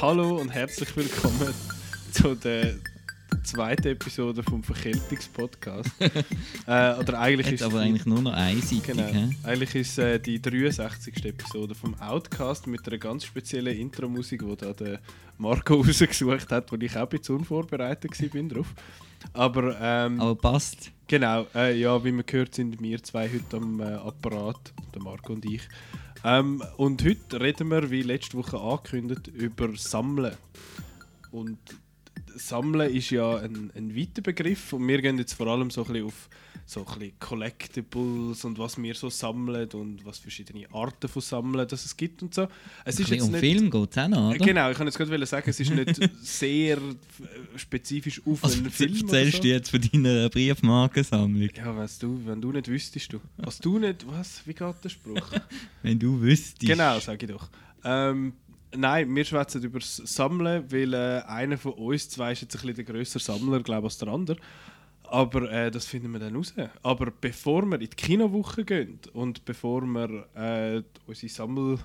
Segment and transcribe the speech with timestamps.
[0.00, 1.54] Hallo und herzlich willkommen
[2.12, 2.74] zu der
[3.44, 5.90] zweiten Episode vom Verkältungspodcast.
[6.00, 8.82] äh, oder eigentlich Hat ist aber eigentlich nur noch einseitig.
[8.82, 9.08] Genau.
[9.44, 11.24] Eigentlich ist äh, die 63.
[11.24, 15.00] Episode vom Outcast mit einer ganz speziellen Intro-Musik, die da der
[15.38, 18.74] Marco rausgesucht hat, wo ich auch ein bisschen unvorbereitet war drauf.
[19.32, 20.90] Aber, ähm, Aber passt.
[21.06, 25.32] genau, äh, ja, wie man gehört, sind wir zwei heute am äh, Apparat, der Marco
[25.32, 25.62] und ich.
[26.26, 30.34] Ähm, und heute reden wir, wie letzte Woche angekündigt, über Sammeln.
[31.30, 31.56] Und
[32.34, 35.92] Sammeln ist ja ein, ein weiter Begriff und wir gehen jetzt vor allem so ein
[35.92, 36.28] bisschen auf
[36.68, 41.66] so ein bisschen Collectibles und was wir so sammeln und was verschiedene Arten von Sammeln
[41.68, 42.48] das es gibt und so.
[42.84, 44.44] Es Ein ist jetzt um nicht, Film geht es auch noch, oder?
[44.44, 48.70] Genau, ich kann jetzt gerade sagen, es ist nicht sehr äh, spezifisch auf Also, einen
[48.70, 49.42] Film erzählst so.
[49.42, 51.50] du jetzt von deiner Briefmarkensammlung?
[51.56, 53.20] Ja, was du, wenn du nicht wüsstest, du.
[53.36, 55.30] Was du nicht, was, wie geht der Spruch?
[55.82, 56.60] Wenn du wüsstest.
[56.60, 57.48] genau, sag ich doch.
[57.84, 58.32] Ähm,
[58.74, 62.60] nein, wir schwätzen über das Sammeln, weil äh, einer von uns zwei ist jetzt ein
[62.60, 64.38] bisschen der grössere Sammler, glaube ich, als der andere.
[65.10, 66.54] Aber äh, das finden wir dann raus.
[66.82, 71.78] Aber bevor wir in die Kinowoche gehen und bevor wir äh, unsere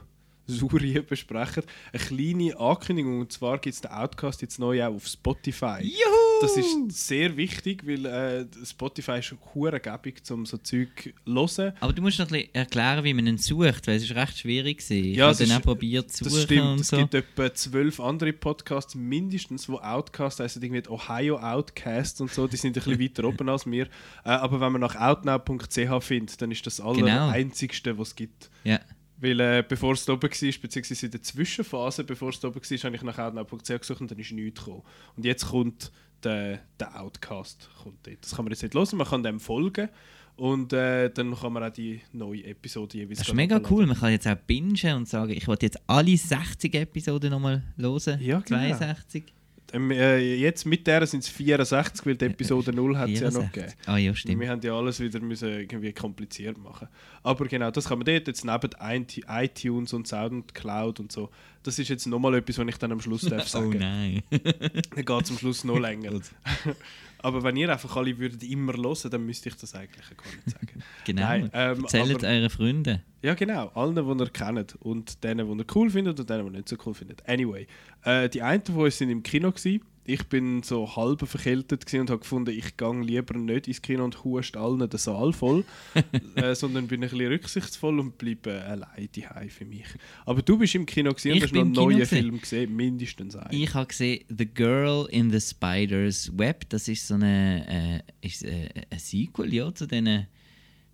[0.60, 1.64] Sammelsurien besprechen,
[1.94, 3.20] eine kleine Ankündigung.
[3.22, 5.80] Und zwar gibt es den Outcast jetzt neu auch auf Spotify.
[5.82, 6.42] Juhu!
[6.42, 11.74] Das ist sehr wichtig, weil äh, Spotify ist hure gäbig, um so Zeug zu hören.
[11.80, 14.40] Aber du musst noch ein bisschen erklären, wie man ihn sucht, weil es ist recht
[14.40, 14.98] schwierig war.
[14.98, 16.68] Ich Ja, habe es dann ist- auch probiert zu Das suchen stimmt.
[16.68, 16.98] und Es so.
[16.98, 22.48] gibt etwa zwölf andere Podcasts mindestens, wo Outcast heißen, irgendwie Ohio Outcast und so.
[22.48, 23.86] Die sind ein bisschen weiter oben als wir.
[24.26, 27.30] Äh, aber wenn man nach outnow.ch findet, dann ist das aller Genau.
[27.30, 28.50] einzigste, was es gibt.
[28.64, 28.80] Ja.
[29.22, 32.96] Weil äh, bevor es oben war, beziehungsweise in der Zwischenphase, bevor es oben war, habe
[32.96, 34.82] ich nach outnow.ch gesucht und dann ist nichts gekommen.
[35.16, 35.92] Und jetzt kommt
[36.24, 37.70] der, der Outcast.
[37.84, 38.18] Kommt dort.
[38.22, 39.90] Das kann man jetzt nicht hören, man kann dem folgen.
[40.38, 43.78] Und äh, dann kann man auch die neue Episode jeweils Das ist mega runterladen.
[43.78, 43.86] cool.
[43.86, 48.20] Man kann jetzt auch bingen und sagen, ich wollte jetzt alle 60 Episoden nochmal hören.
[48.22, 48.60] Ja, genau.
[48.60, 49.26] 62.
[49.74, 53.28] Ähm, äh, jetzt mit der sind es 64, weil die Episode 0 hat es ja
[53.32, 53.52] noch 64.
[53.54, 53.74] gegeben.
[53.86, 54.40] Ah ja, stimmt.
[54.42, 56.88] Wir haben ja alles wieder müssen irgendwie kompliziert machen.
[57.24, 61.30] Aber genau, das kann man dort jetzt neben iT- iTunes und Soundcloud und so.
[61.64, 63.78] Das ist jetzt nochmal etwas, was ich dann am Schluss darf Oh sagen.
[63.78, 64.24] nein.
[64.32, 66.12] Dann geht es am Schluss noch länger.
[67.24, 70.50] Aber wenn ihr einfach alle würdet immer hören, dann müsste ich das eigentlich gar nicht
[70.50, 70.84] sagen.
[71.06, 71.22] genau.
[71.22, 73.02] Nein, ähm, Erzählt euren Freunden.
[73.22, 73.68] Ja, genau.
[73.76, 74.76] Allen, die ihr kennt.
[74.82, 77.28] Und denen, die ihr cool findet und denen, die ihr nicht so cool findet.
[77.28, 77.68] Anyway,
[78.04, 79.52] äh, die einen von uns sind im Kino.
[79.52, 79.82] Gewesen.
[80.06, 84.24] Ich bin so halb verkältet und habe gefunden, ich gehe lieber nicht ins Kino und
[84.24, 85.64] hust allen den Saal voll,
[86.36, 89.86] äh, sondern bin ein bisschen rücksichtsvoll und bleibe allein daheim für mich.
[90.26, 92.16] Aber du bist im Kino gewesen und hast noch einen neuen gewesen.
[92.16, 93.62] Film gesehen, mindestens einen.
[93.62, 96.70] Ich habe gesehen The Girl in the Spider's Web.
[96.70, 100.28] Das ist so eine, äh, ist, äh, ein Sequel ja, zu diesen.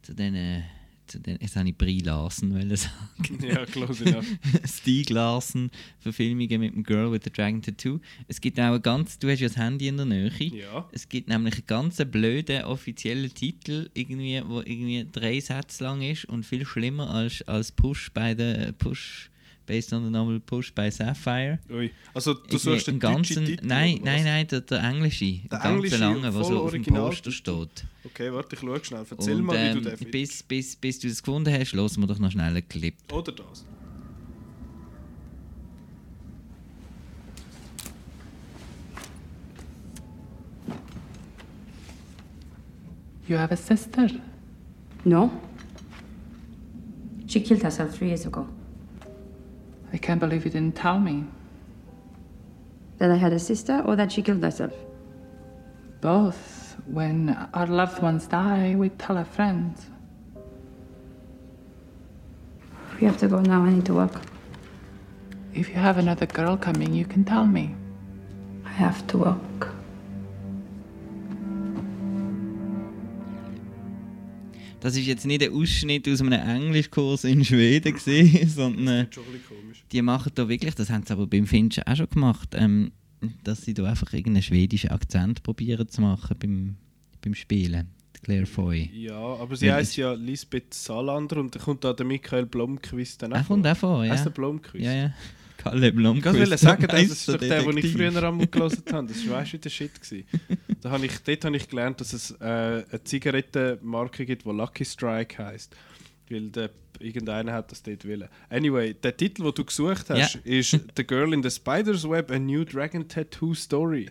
[0.01, 0.63] Zu diesen
[1.13, 3.40] den, jetzt habe ich Brie Larson sagen.
[3.41, 4.25] ja, close enough.
[4.66, 5.69] Stieg Larson
[6.00, 8.00] Verfilmungen mit dem Girl with the Dragon Tattoo.
[8.28, 10.31] Es gibt auch ein ganz, du hast ja das Handy in der Nähe.
[10.40, 10.88] Ja.
[10.91, 16.25] Es gibt nämlich einen ganz blöden offiziellen Titel, irgendwie, wo irgendwie drei Sätze lang ist
[16.25, 19.29] und viel schlimmer als, als Push bei der Push
[19.67, 21.59] based on the novel Push by Sapphire.
[21.69, 21.91] Ui.
[22.16, 23.67] Also du suchst den einen deutschen Titel?
[23.67, 25.25] Nein, nein, nein, der, der englische.
[25.25, 26.83] Der, ganz englische, lange, der voll so auf dem.
[26.83, 27.85] Poster steht.
[28.05, 29.05] Okay, warte, ich schaue schnell.
[29.09, 30.11] Erzähl Und, mal, wie ähm, du den findest.
[30.11, 32.95] bis, bis, bis du das gefunden hast, hören wir doch noch schnell einen Clip.
[33.11, 33.66] Oder das.
[43.28, 44.07] You have a sister?
[45.03, 45.29] No.
[47.28, 48.47] She killed herself three years ago.
[49.94, 51.25] I can't believe you didn't tell me.
[52.98, 54.74] That I had a sister or that she killed herself?
[56.02, 56.75] Both.
[56.86, 59.90] When our loved ones die, we tell our friends.
[63.00, 63.64] We have to go now.
[63.64, 64.22] I need to work.
[65.53, 67.76] If you have another girl coming, you can tell me.
[68.66, 69.66] I have to work.
[74.88, 79.06] Das ist jetzt nicht ein Ausschnitt aus einem Englischkurs in Schweden, gewesen, sondern äh,
[79.91, 82.94] die machen da wirklich, das haben sie aber beim Finchen auch schon gemacht, ähm,
[83.44, 86.78] dass sie da einfach irgendeinen schwedischen Akzent probieren zu machen beim,
[87.22, 87.90] beim Spielen.
[88.23, 88.90] Claire Foy.
[88.94, 93.34] Ja, aber sie es- ja Lisbeth Salander und dann kommt da der Michael Blomqvist dann
[93.34, 93.58] Er vor.
[93.58, 94.14] kommt auch vor, ja.
[94.14, 94.85] Heißt der Blomqvist?
[94.85, 95.14] Ja, ja.
[95.69, 96.35] Kalle Blomqvist.
[96.35, 99.08] Ich wollte sagen, das ist doch der, den ich früher einmal gelesen habe.
[99.08, 100.02] Das war du, der Shit.
[100.02, 100.25] Gewesen.
[100.81, 104.85] Da habe ich, dort habe ich gelernt, dass es äh, eine Zigarettenmarke gibt, die Lucky
[104.85, 105.75] Strike heisst.
[106.29, 106.69] Weil der,
[106.99, 108.28] irgendeiner hat das dort wollen.
[108.49, 110.40] Anyway, der Titel, den du gesucht hast, Ja.
[110.43, 114.09] ist The Girl in the Spider's Web, a New Dragon Tattoo Story.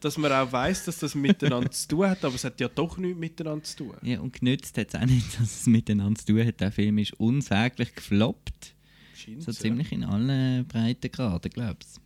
[0.00, 2.98] Dass man auch weiß, dass das miteinander zu tun hat, aber es hat ja doch
[2.98, 3.94] nichts miteinander zu tun.
[4.02, 6.60] Ja, und genützt hat es auch nicht, dass es miteinander zu tun hat.
[6.60, 8.74] Der Film ist unsäglich gefloppt.
[9.22, 9.58] Scheint's, So ja.
[9.58, 12.00] ziemlich in allen Breitengraden, glaubst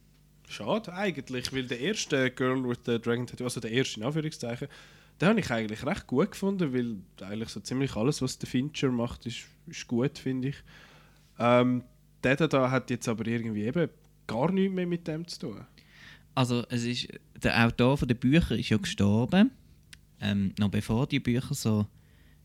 [0.49, 4.69] Schade eigentlich, weil der erste Girl with the Dragon Tattoo, also der erste in Anführungszeichen,
[5.21, 8.91] den habe ich eigentlich recht gut gefunden, weil eigentlich so ziemlich alles, was der Fincher
[8.91, 10.57] macht, ist, ist gut, finde ich.
[11.39, 11.83] Ähm,
[12.23, 13.89] der da hat jetzt aber irgendwie eben
[14.27, 15.67] gar nichts mehr mit dem zu tun.
[16.35, 17.09] Also es ist,
[17.43, 19.51] der Autor von den Büchern ist ja gestorben,
[20.21, 21.87] ähm, noch bevor die Bücher so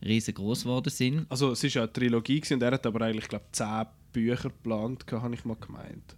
[0.04, 1.26] riesengroß geworden sind.
[1.30, 3.86] Also es ist ja eine Trilogie gewesen, und er hat aber eigentlich, glaube ich, zehn
[4.12, 6.16] Bücher geplant, habe ich mal gemeint.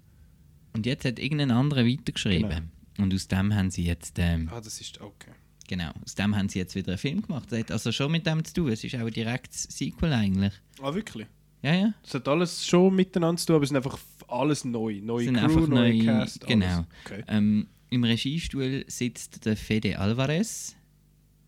[0.75, 2.49] Und jetzt hat irgendein anderer weitergeschrieben.
[2.49, 3.03] Genau.
[3.03, 5.31] Und aus dem haben sie jetzt, ähm, Ah, das ist okay.
[5.67, 7.51] genau, aus dem haben sie jetzt wieder einen Film gemacht.
[7.51, 8.71] Das hat also schon mit dem zu tun.
[8.71, 10.53] Es ist auch ein direktes Sequel eigentlich.
[10.81, 11.27] Ah, wirklich?
[11.61, 11.93] Ja, ja.
[12.03, 13.97] Es hat alles schon miteinander zu tun, aber es sind einfach
[14.27, 14.99] alles neu.
[15.01, 16.47] Neue sind Crew, einfach neue neue- Cast, alles.
[16.53, 16.85] genau.
[17.05, 17.23] Okay.
[17.27, 20.75] Ähm, Im Regiestuhl sitzt der Fede Alvarez.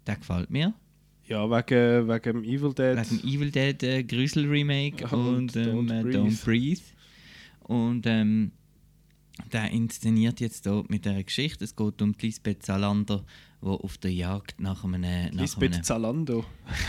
[0.08, 0.74] Der gefällt mir.
[1.28, 2.98] Ja, wegen, wegen dem Evil Dead.
[2.98, 6.18] Wegen Evil Dead äh, Grusel Remake Und und, ähm, Don't äh, Breathe.
[6.18, 6.82] Don't Breathe.
[7.64, 8.52] Und ähm,
[9.52, 11.64] der inszeniert jetzt hier mit dieser Geschichte.
[11.64, 13.26] Es geht um Lisbeth Salander,
[13.62, 15.02] die auf der Jagd nach einem.
[15.02, 16.46] Nach einem Lisbeth Zalando.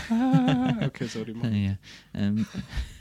[0.09, 1.55] Ah, okay, sorry, Mann.
[1.55, 1.77] ja,
[2.13, 2.45] ähm,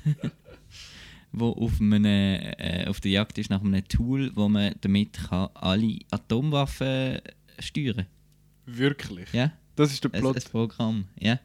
[1.32, 5.50] wo auf, einem, äh, auf der Jagd ist nach einem Tool, wo man damit kann
[5.54, 7.18] alle Atomwaffen
[7.58, 8.06] steuern
[8.64, 9.32] Wirklich?
[9.32, 10.36] Ja, Das ist der ein, Plot.
[10.36, 11.04] ein Programm.
[11.18, 11.38] Ja.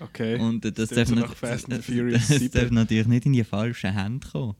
[0.00, 0.38] Okay.
[0.38, 2.50] Und äh, das, darf, so and das, das 7.
[2.52, 4.54] darf natürlich nicht in die falschen Hände kommen.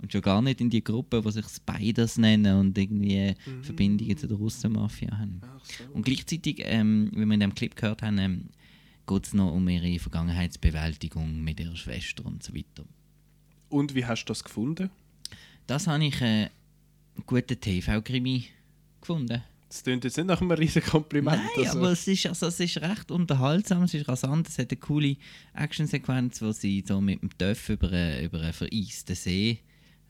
[0.00, 3.64] Und schon gar nicht in die Gruppe, die sich Spiders nennen und irgendwie Mhm.
[3.64, 5.40] Verbindungen zu der Russenmafia haben.
[5.64, 5.84] So.
[5.92, 8.44] Und gleichzeitig, ähm, wie wir in dem Clip gehört haben, ähm,
[9.08, 12.84] geht es noch um ihre Vergangenheitsbewältigung mit ihrer Schwester und so weiter.
[13.70, 14.90] Und wie hast du das gefunden?
[15.66, 16.50] Das habe ich äh, einen
[17.26, 18.44] guten TV-Krimi
[19.00, 19.42] gefunden.
[19.68, 21.36] Das klingt jetzt nicht nach einem riesen Kompliment.
[21.56, 21.78] Nein, also.
[21.78, 25.16] aber es ist, also, es ist recht unterhaltsam, es ist rasant, es hat eine coole
[25.54, 29.58] Actionsequenz, wo sie so mit dem Töff über, einen- über einen vereisten See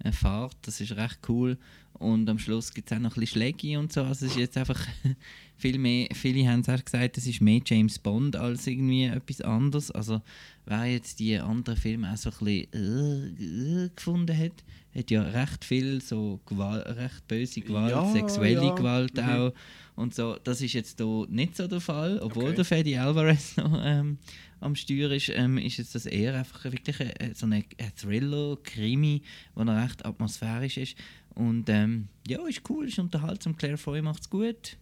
[0.04, 0.56] äh, fährt.
[0.62, 1.58] Das ist recht cool.
[1.98, 4.02] Und am Schluss gibt es auch noch ein bisschen Schläge und so.
[4.02, 4.80] Also es ist jetzt einfach
[5.56, 9.40] viel mehr, viele haben es auch gesagt, es ist mehr James Bond als irgendwie etwas
[9.40, 9.90] anderes.
[9.90, 10.22] Also
[10.64, 14.52] wer jetzt die anderen Filme auch so ein bisschen äh, äh, gefunden hat,
[14.94, 18.74] hat ja recht viel so Gewalt, recht böse Gewalt, Ja, sexuelle ja.
[18.74, 19.22] Gewalt Mhm.
[19.24, 19.52] auch
[19.96, 20.36] und so.
[20.44, 22.54] Das ist jetzt hier nicht so der Fall, obwohl Okay.
[22.56, 24.18] der Fede Alvarez noch ähm,
[24.60, 27.64] am Steuer ist, ähm, ist jetzt das eher einfach wirklich ein, ein- so ein,
[27.96, 29.22] Thriller, Krimi,
[29.56, 30.96] der noch recht atmosphärisch ist.
[31.38, 33.56] Und ähm, ja, ist cool, ist unterhaltsam.
[33.56, 34.76] Claire Foy macht es gut.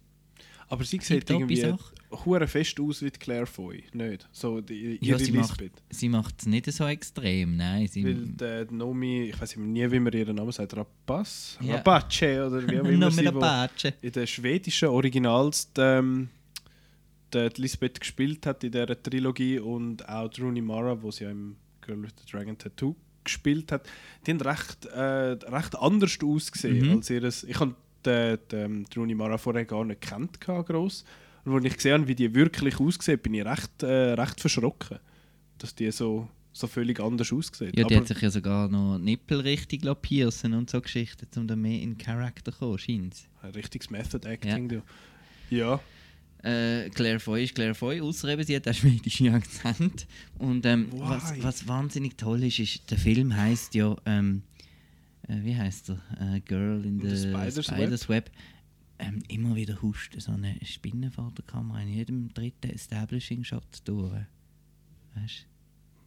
[0.67, 1.73] aber sie sieht irgendwie
[2.25, 4.27] hure fest aus wie Claire Foy, nicht?
[4.31, 5.83] So die, Ja, sie macht Lisbeth.
[5.89, 7.85] sie macht es nicht so extrem, nein.
[7.87, 11.59] Sie, Weil der Nomi, ich weiß nie, wie man ihren Namen sagt, Rapaz?
[11.61, 11.75] Ja.
[11.75, 13.93] Rapace oder wie auch immer sie Patsche.
[14.01, 16.29] in den schwedischen Originals die, ähm,
[17.33, 21.55] die Lisbeth gespielt hat in dieser Trilogie und auch Rooney Mara, wo sie ja im
[21.81, 22.95] Girl with the Dragon Tattoo
[23.27, 23.87] gespielt hat,
[24.25, 26.95] die haben recht, äh, recht anders ausgesehen Mhm.
[26.97, 27.43] als ihres.
[27.43, 27.75] Ich habe
[28.05, 31.03] ähm, die Rooney Mara vorher gar nicht kennt, gross.
[31.43, 34.99] Und als ich gesehen habe, wie die wirklich aussehen, bin ich recht, äh, recht verschrocken,
[35.57, 37.71] dass die so, so völlig anders aussehen.
[37.75, 41.47] Ja, die Aber hat sich ja sogar noch Nippel richtig piercen und so Geschichten, um
[41.47, 44.83] dann mehr in Charakter zu kommen, ein richtiges Method Acting.
[45.49, 45.57] Ja.
[45.57, 45.79] ja.
[46.43, 50.07] Äh, Claire Foy ist Claire Foy, außer eben, sie hat auch schwedische Akzent.
[50.37, 54.43] Und ähm, was, was wahnsinnig toll ist, ist, der Film heißt ja, ähm,
[55.27, 56.35] äh, wie heißt er?
[56.35, 58.31] Äh, Girl in the, the Spider's Web.
[58.99, 64.13] Ähm, immer wieder huscht so eine Spinne vor der Kamera in jedem dritten Establishing-Shot durch.
[65.15, 65.45] Weißt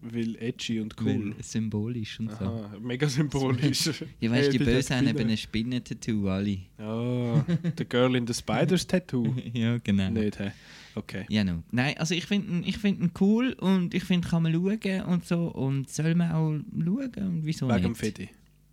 [0.02, 1.34] Weil edgy und cool.
[1.36, 2.44] Weil Symbolisch und so.
[2.44, 3.86] Aha, mega symbolisch.
[4.20, 6.58] Ja, weißt du, Hey, die Bösen haben eben ein Spinnentattoo, alle.
[6.78, 7.44] Ah,
[7.76, 9.34] The Girl in the Spiders Tattoo.
[9.52, 10.10] ja, genau.
[10.10, 10.52] Nicht, hä?
[10.94, 11.26] Okay.
[11.28, 11.62] Ja, no.
[11.70, 15.02] Nein, also ich finde ihn, ich find ihn cool und ich finde, kann man schauen
[15.02, 17.84] und so und soll man auch schauen und wieso Wegen nicht?
[17.86, 18.28] dem Fedi.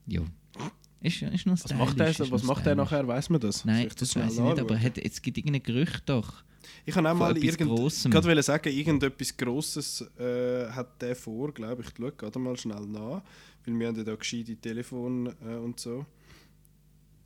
[0.08, 0.22] Ja.
[1.02, 3.08] Ist, ist noch Was macht er, was macht er nachher?
[3.08, 3.66] Weiß man das?
[3.66, 6.44] Nein, das schnell weiß ich nicht, aber hat, es gibt irgendein Gerücht doch.
[6.86, 8.12] Ich kann auch von mal irgend, Grossem.
[8.12, 11.90] gerade wollen sagen, irgendetwas Grosses äh, hat der vor, glaube ich.
[11.90, 13.22] Ich schaue gerade mal schnell nach,
[13.66, 16.06] weil wir haben ja da gescheite Telefon äh, und so.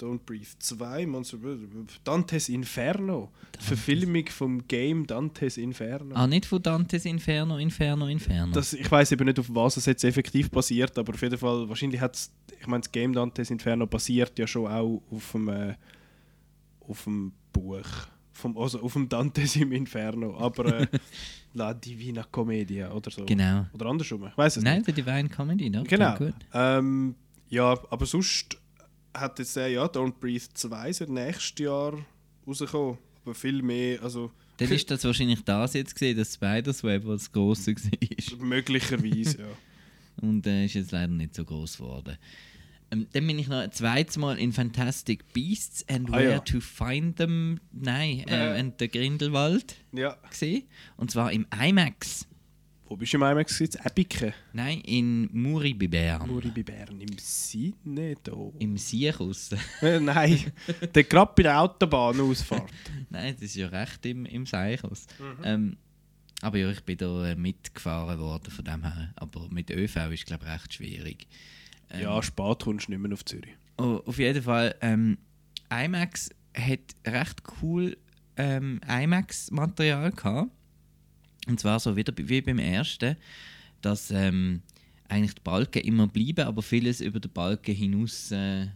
[0.02, 1.38] Don't Breathe 2, Monster
[2.04, 3.30] Dantes Inferno.
[3.60, 6.16] Die Verfilmung vom Game Dantes Inferno.
[6.16, 8.52] Ah, nicht von Dantes Inferno, Inferno, Inferno.
[8.52, 11.70] Das, ich weiß eben nicht, auf was es jetzt effektiv basiert, aber auf jeden Fall,
[11.70, 15.50] wahrscheinlich hat es, ich meine, das Game Dantes Inferno basiert ja schon auch auf dem,
[15.50, 15.76] äh,
[16.80, 17.86] auf dem Buch.
[18.42, 20.88] Vom, also auf dem Dantes im Inferno, aber äh,
[21.54, 23.26] La Divina Commedia oder so.
[23.26, 23.66] Genau.
[23.74, 24.88] Oder andersrum, ich weiß es Nein, nicht.
[24.88, 25.84] der Divine Comedy, ne?
[25.84, 26.18] Genau.
[26.54, 27.16] Ähm,
[27.50, 28.58] ja, aber sonst
[29.14, 31.94] hat jetzt der, ja, Don't Breathe 2 soll nächstes Jahr
[32.48, 32.98] rauskommen.
[33.24, 37.24] Aber viel mehr, also Dann ist das wahrscheinlich das jetzt gesehen, das Spiders Web, was
[37.24, 38.46] das grosse war.
[38.46, 39.48] möglicherweise, ja.
[40.28, 42.18] Und äh, ist jetzt leider nicht so groß geworden.
[42.92, 46.40] Ähm, dann bin ich noch ein zweites Mal in Fantastic Beasts and Ah, Where ja.
[46.40, 48.56] to Find Them, nein, Äh.
[48.56, 50.18] äh, and der Grindelwald Ja.
[50.30, 50.64] gesehen.
[50.98, 52.28] Und zwar im IMAX.
[52.88, 53.62] Wo bist du im IMAX?
[53.62, 54.34] In Epiken?
[54.52, 56.28] Nein, in Muri bei Bern.
[56.30, 57.00] Muri bei Bern.
[57.00, 58.34] Im Sinne da.
[58.60, 59.52] Im Siechhaus.
[59.82, 60.52] Äh, Nein,
[60.94, 62.70] der gerade bei der Autobahnausfahrt.
[63.10, 65.08] Nein, das ist ja recht im, im Seichhaus.
[65.18, 65.44] Mhm.
[65.46, 65.78] Ähm,
[66.42, 69.14] aber ja, ich bin da äh, mitgefahren worden von dem her.
[69.16, 71.28] Aber mit ÖV ist glaube ich recht schwierig.
[71.92, 73.54] Ähm, Ja, spät kommst du nicht mehr auf Zürich.
[73.78, 75.18] Oh, auf jeden Fall, ähm,
[75.70, 77.98] IMAX hat recht cool
[78.38, 80.52] ähm, IMAX-Material gehabt.
[81.48, 83.18] Und zwar so wieder wie beim ersten,
[83.82, 84.62] dass ähm,
[85.08, 88.68] eigentlich die Balken immer bleiben, aber vieles über den Balken hinaus äh,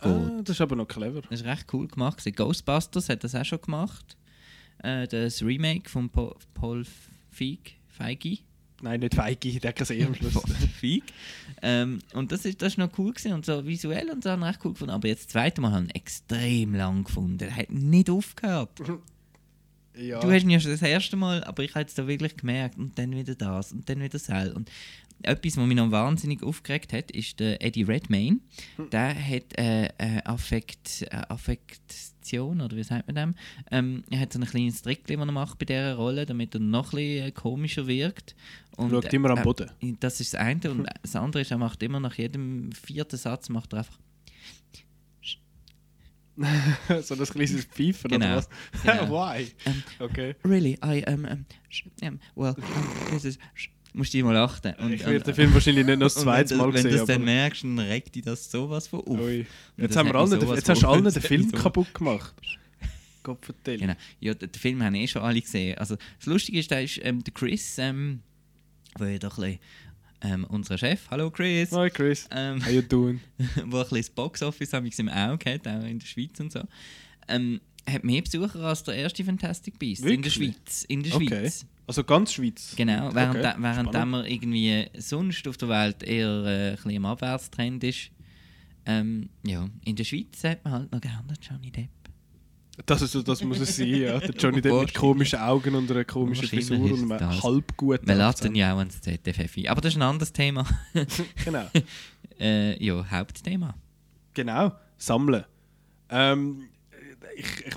[0.00, 0.10] geht.
[0.10, 1.22] Ah, das ist aber noch clever.
[1.22, 2.24] Das ist recht cool gemacht.
[2.36, 4.16] Ghostbusters hat das auch schon gemacht.
[4.78, 6.84] Äh, das Remake von Paul,
[7.30, 7.72] Feig.
[7.88, 8.38] Feige.
[8.80, 10.34] Nein, nicht Feige, der kann eh am Schluss.
[10.82, 11.04] Feig.
[11.62, 14.42] Ähm, und das ist, das ist noch cool gewesen und so visuell und so habe
[14.42, 14.92] ich recht cool gefunden.
[14.92, 17.44] Aber jetzt das zweite Mal habe ich ihn extrem lang gefunden.
[17.44, 18.70] Er hat nicht aufgehört.
[19.96, 20.20] ja.
[20.20, 22.98] Du hast ja schon das erste Mal, aber ich habe es da wirklich gemerkt und
[22.98, 24.28] dann wieder das und dann wieder das.
[24.54, 24.70] Und
[25.24, 28.38] etwas, was mich noch wahnsinnig aufgeregt hat, ist der Eddie Redmayne.
[28.90, 33.34] Der hat äh, äh, Affekt, äh, Affektion, oder wie sagt man dem?
[33.70, 36.60] Ähm, er hat so ein kleines Trick, das er macht bei dieser Rolle, damit er
[36.60, 38.34] noch ein bisschen äh, komischer wirkt.
[38.76, 39.70] Und, Schaut immer am äh, Boden.
[40.00, 40.70] Das ist das eine.
[40.70, 43.98] Und das andere ist, er macht immer nach jedem vierten Satz macht er einfach
[47.02, 48.26] so ein kleines Pfeifen Genau.
[48.26, 48.48] oder was?
[48.82, 49.10] Genau.
[49.10, 49.52] Why?
[49.66, 50.34] Ähm, Okay.
[50.44, 51.46] Really, I um, um,
[52.02, 53.38] um well, um, this is.
[53.94, 54.74] Musst du immer lachen.
[54.78, 56.90] Und, ich werde den Film wahrscheinlich nicht noch das zweite wenn du, Mal Wenn du
[56.90, 56.98] sehen.
[56.98, 59.20] das dann merkst, dann regt dich das sowas von auf.
[59.20, 59.46] Ui.
[59.76, 62.34] Jetzt, haben wir sowas jetzt hast du allen den Film so- kaputt gemacht.
[63.22, 63.78] Gott vertell.
[63.78, 63.94] Genau.
[64.20, 65.78] Ja, den, Film haben eh schon alle gesehen.
[65.78, 68.20] Also, das Lustige ist, da ist ähm, der Chris, ähm,
[68.98, 69.58] der ja doch ein bisschen,
[70.22, 72.28] ähm, unser Chef, hallo Chris, Hi Chris.
[72.32, 73.20] ähm, How you doing?
[73.66, 76.62] wo ein bisschen das Boxoffice haben im Auge hat, auch in der Schweiz und so,
[77.28, 80.34] ähm, hat mehr Besucher als der erste Fantastic Beast in der Wirklich?
[80.34, 80.84] Schweiz.
[80.88, 81.50] In der Okay.
[81.86, 82.74] Also ganz Schweiz.
[82.76, 86.90] Genau, während, Okay, da, während wir irgendwie sonst auf der Welt eher äh, ein bisschen
[86.92, 88.10] im Abwärtstrend ist.
[88.86, 91.88] Ähm, ja, in der Schweiz hat man halt noch gerne Johnny Depp.
[92.86, 94.18] Das, ist, so- das muss es sein, ja.
[94.18, 97.42] Der Johnny Depp mit komischen Augen und einer komischen Frisur und einem das.
[97.42, 99.58] halb guten Man lässt ihn ja auch ans ZDF.
[99.68, 100.64] Aber das ist ein anderes Thema.
[101.44, 101.66] Genau.
[102.40, 103.74] äh, ja, Hauptthema.
[104.34, 105.44] Genau, sammeln.
[106.08, 106.68] Ähm,
[107.36, 107.74] ich ich,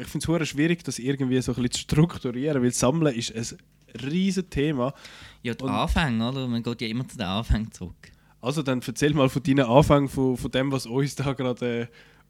[0.00, 3.58] ich finde es schwierig, das irgendwie so ein bisschen zu strukturieren, weil Sammeln ist ein
[4.02, 4.92] riesen Thema.
[5.42, 6.46] Ja, die Anfänge, oder?
[6.48, 8.12] Man geht ja immer zu den Anfängen zurück.
[8.40, 11.86] Also dann erzähl mal von deinen Anfängen, von, von dem, was uns da gerade äh,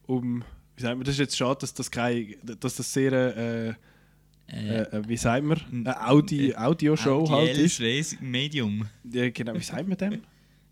[0.07, 0.45] um...
[0.77, 3.13] Wie sagt man, das ist jetzt schade, dass das, kein, dass das sehr...
[3.13, 3.75] Äh,
[4.47, 5.61] äh, äh, wie sagt man?
[5.73, 7.81] Eine Audi, Audioshow halt ist.
[7.81, 8.87] Audielles Medium.
[9.11, 10.23] Ja, genau, wie sagt man dem?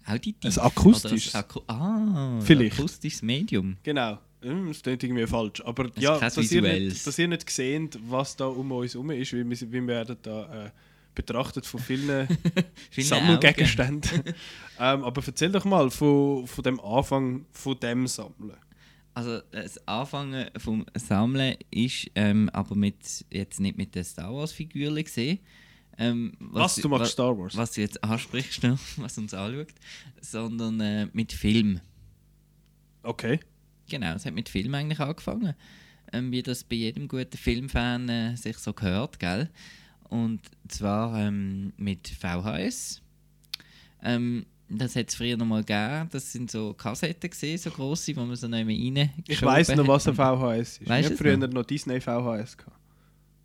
[0.04, 0.58] Auditiv.
[0.58, 1.34] Ein akustisches.
[1.34, 2.78] Aku ah, Vielleicht.
[2.78, 3.76] Akustisches Medium.
[3.82, 4.18] Genau.
[4.42, 5.60] Hm, Das klingt irgendwie falsch.
[5.64, 9.10] Aber ist ja, dass ihr, nicht, dass ihr nicht seht, was da um uns herum
[9.12, 10.70] ist, weil wir, wir werden da äh,
[11.14, 12.26] betrachtet von vielen
[12.90, 14.22] Sammelgegenständen.
[14.78, 18.56] ähm, aber erzähl doch mal von, von dem Anfang von dem Sammeln.
[19.14, 24.52] Also das Anfangen vom Sammeln ist ähm, aber mit, jetzt nicht mit den Star Wars
[24.52, 25.38] Figuren gesehen.
[25.98, 27.54] Ähm, Was, du magst wa- Star Wars?
[27.54, 29.68] Was du jetzt ansprichst, ne, was uns anschaut,
[30.22, 31.80] sondern äh, mit Film.
[33.02, 33.40] Okay.
[33.92, 35.54] Genau, es hat mit Film eigentlich angefangen.
[36.14, 39.50] Ähm, wie das bei jedem guten Filmfan äh, sich so gehört, gell?
[40.08, 43.02] Und zwar ähm, mit VHS.
[44.02, 46.08] Ähm, das hat es früher noch mal gegeben.
[46.10, 49.86] Das sind so Kassetten gesehen, so grosse, wo man so neben rein Ich weiss noch,
[49.86, 50.88] was ein VHS ist.
[50.88, 52.78] Weißt ich früher es noch Disney VHS gehabt.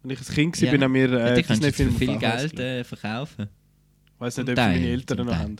[0.04, 0.72] Wenn ich ein Kind war, Ja.
[0.72, 2.20] bin ich mir Ja, äh, die jetzt für Disney-Filme viel VHS
[2.52, 3.50] Geld äh, verkaufen.
[4.14, 5.56] Ich weiss nicht, ob meine Teil, Eltern zum noch haben.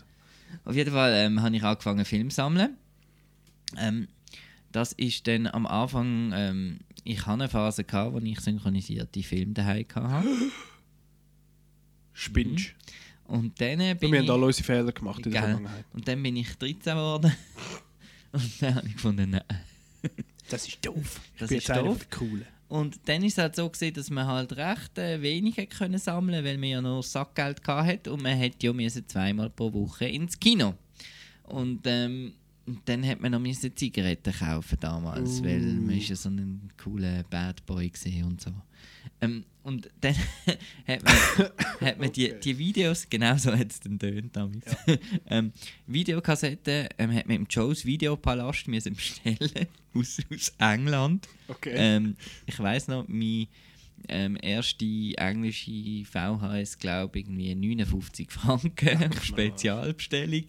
[0.64, 2.76] Auf jeden Fall ähm, habe ich angefangen Film zu sammeln.
[3.78, 4.08] Ähm,
[4.78, 9.52] das ist dann am Anfang, ähm, ich hatte eine Phase, gehabt, wo ich synchronisierte Filme
[9.52, 10.28] daheim hatte.
[12.12, 12.74] Spinnst.
[13.24, 14.28] Und dann äh, Und bin wir ich...
[14.28, 15.42] haben alle unsere Fehler gemacht in der.
[15.42, 15.84] Vergangenheit.
[15.92, 17.32] Und dann bin ich 13 geworden.
[18.32, 19.42] Und dann habe ich gefunden, nein.
[20.48, 21.20] Das ist doof.
[21.38, 22.08] Das bin ist doof.
[22.10, 22.46] Coolen.
[22.68, 26.44] Und dann ist es halt so gewesen, dass man halt recht äh, wenig können sammeln
[26.44, 30.38] weil man ja nur Sackgeld hatte und man hätte ja müssen zweimal pro Woche ins
[30.38, 30.74] Kino.
[31.42, 32.34] Und ähm,
[32.84, 37.22] dann hat man noch müssen Zigaretten kaufen damals, weil man ist ja so ein cooler
[37.24, 38.50] Bad Boy gesehen und so.
[39.20, 40.14] Ähm, und dann
[40.86, 44.64] hat man, hat man die, die Videos, genau so hat es dann tönt damals.
[45.28, 45.52] ähm,
[45.86, 49.38] Videokassetten ähm, hat man im Joe's Videopalast müssen bestellen
[49.94, 51.28] aus, aus England.
[51.48, 51.74] Okay.
[51.74, 53.48] Ähm, ich weiß noch, meine
[54.08, 60.44] ähm, erste englische VHS, glaube ich, irgendwie 59 Franken, Spezialbestellung.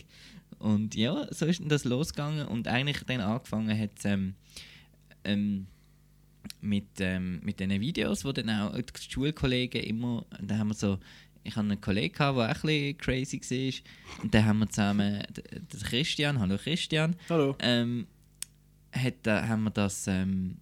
[0.60, 2.48] Und ja, so ist das losgegangen.
[2.48, 4.36] Und eigentlich dann angefangen hat es ähm,
[5.24, 5.68] ähm,
[6.62, 11.00] mit, ähm, mit diesen Videos, wo dann auch die Schulkollegen immer, da haben wir so,
[11.44, 14.24] ich hatte einen Kollegen, gehabt, der auch ein bisschen crazy war.
[14.24, 17.56] Und dann haben wir zusammen, der Christian, hallo Christian, Hallo.
[17.60, 18.08] ähm,
[18.92, 20.58] hat, da haben wir das ähm,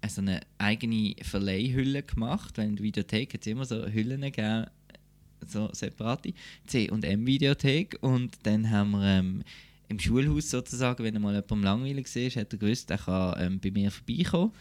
[0.00, 4.66] also eine eigene Verleihhülle gemacht, weil in der Videothek hat es immer so Hüllen gegeben,
[5.48, 6.32] so separate
[6.66, 9.42] C- und M-Videothek und dann haben wir ähm,
[9.88, 13.60] im Schulhaus sozusagen, wenn er mal jemandem langweilig war, hat er gewusst, er kann ähm,
[13.60, 14.52] bei mir vorbeikommen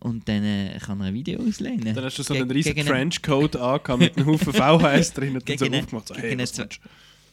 [0.00, 1.94] und dann äh, kann er ein Video auslehnen.
[1.94, 5.48] Dann hast du so Ge- einen einen- Trenchcoat angehabt mit einem Haufen VHS drin und
[5.48, 6.08] dann so aufgemacht.
[6.08, 6.66] So, gegen hey?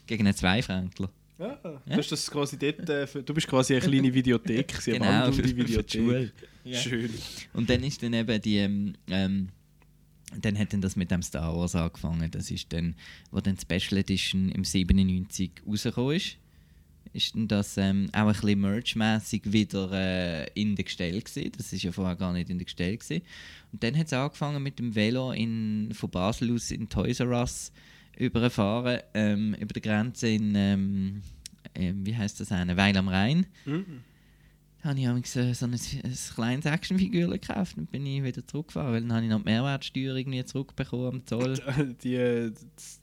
[0.06, 1.10] Gegen einen Zweifränkler.
[1.38, 5.32] Ja, du, hast das quasi dort, äh, du bist quasi eine kleine Videothek, eine Genau,
[5.32, 6.32] für die Videothek.
[6.72, 7.10] Schön.
[7.54, 9.48] Und dann ist dann eben die, ähm, ähm,
[10.38, 12.30] dann hat dann das mit dem Star Wars angefangen.
[12.30, 12.94] Das ist dann,
[13.30, 16.36] wo dann die Special Edition im 97 rausgekommen ist,
[17.12, 21.52] ist dann das ähm, auch ein bisschen merchmäßig wieder äh, in der Gestell gewesen.
[21.56, 23.22] Das ist ja vorher gar nicht in der Gestell gewesen.
[23.72, 27.30] Und dann hat es angefangen mit dem Velo in, von Basel aus in Toys R
[27.30, 27.72] Us
[28.16, 31.22] überfahren, ähm, über die Grenze in, ähm,
[31.74, 34.02] ähm, wie heißt das, eine Weil am Rhein Mhm.
[34.82, 38.92] Habe ich amigs, äh, so ein, ein kleines Actionfigur gekauft und bin ich wieder zurückgefahren,
[38.92, 41.54] weil dann habe ich noch die Mehrwertsteuer irgendwie zurückbekommen am Zoll.
[42.02, 42.50] Die,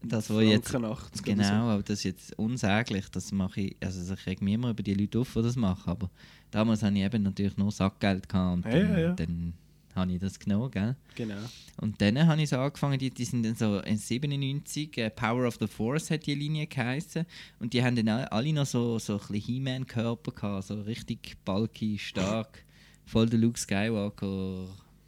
[0.04, 3.10] Das, wo jetzt- Franken 80 oder Genau, aber das ist jetzt unsäglich.
[3.10, 5.90] Das mache ich, also ich reg mich immer über die Leute auf, die das machen,
[5.90, 6.10] aber
[6.52, 9.14] damals hatte ich eben natürlich nur Sackgeld gehabt und Ja, dann, ja, ja.
[9.14, 9.54] dann
[9.98, 10.96] habe ich das genommen, gell?
[11.16, 11.36] Genau.
[11.82, 15.46] Und dann habe ich so angefangen, die, die sind dann so in 97, äh, Power
[15.48, 17.26] of the Force hat die Linie geheißen
[17.60, 21.98] und die haben dann alle- noch so, so ein bisschen He-Man-Körper gehabt, so richtig bulky,
[21.98, 22.64] stark,
[23.06, 24.68] voll der Luke Skywalker,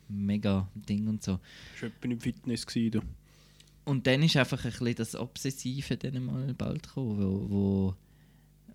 [0.10, 1.40] mega Ding und so.
[1.74, 2.66] Das war etwa im Fitness.
[2.66, 3.02] Gewesen, du.
[3.86, 7.96] Und dann ist einfach ein bisschen das Obsessive dann mal bald gekommen, wo, wo,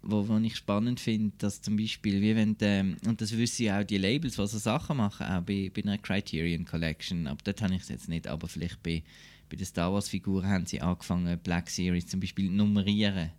[0.05, 3.81] wo, wo ich spannend finde, dass zum Beispiel, wie wenn, ähm, und das wissen ja
[3.81, 7.63] auch die Labels, die so Sachen machen, auch bei, bei einer Criterion Collection, aber dort
[7.63, 9.03] habe ich es jetzt nicht, aber vielleicht bei,
[9.49, 13.31] bei den Star Wars Figuren haben sie angefangen, Black Series zum Beispiel nummerieren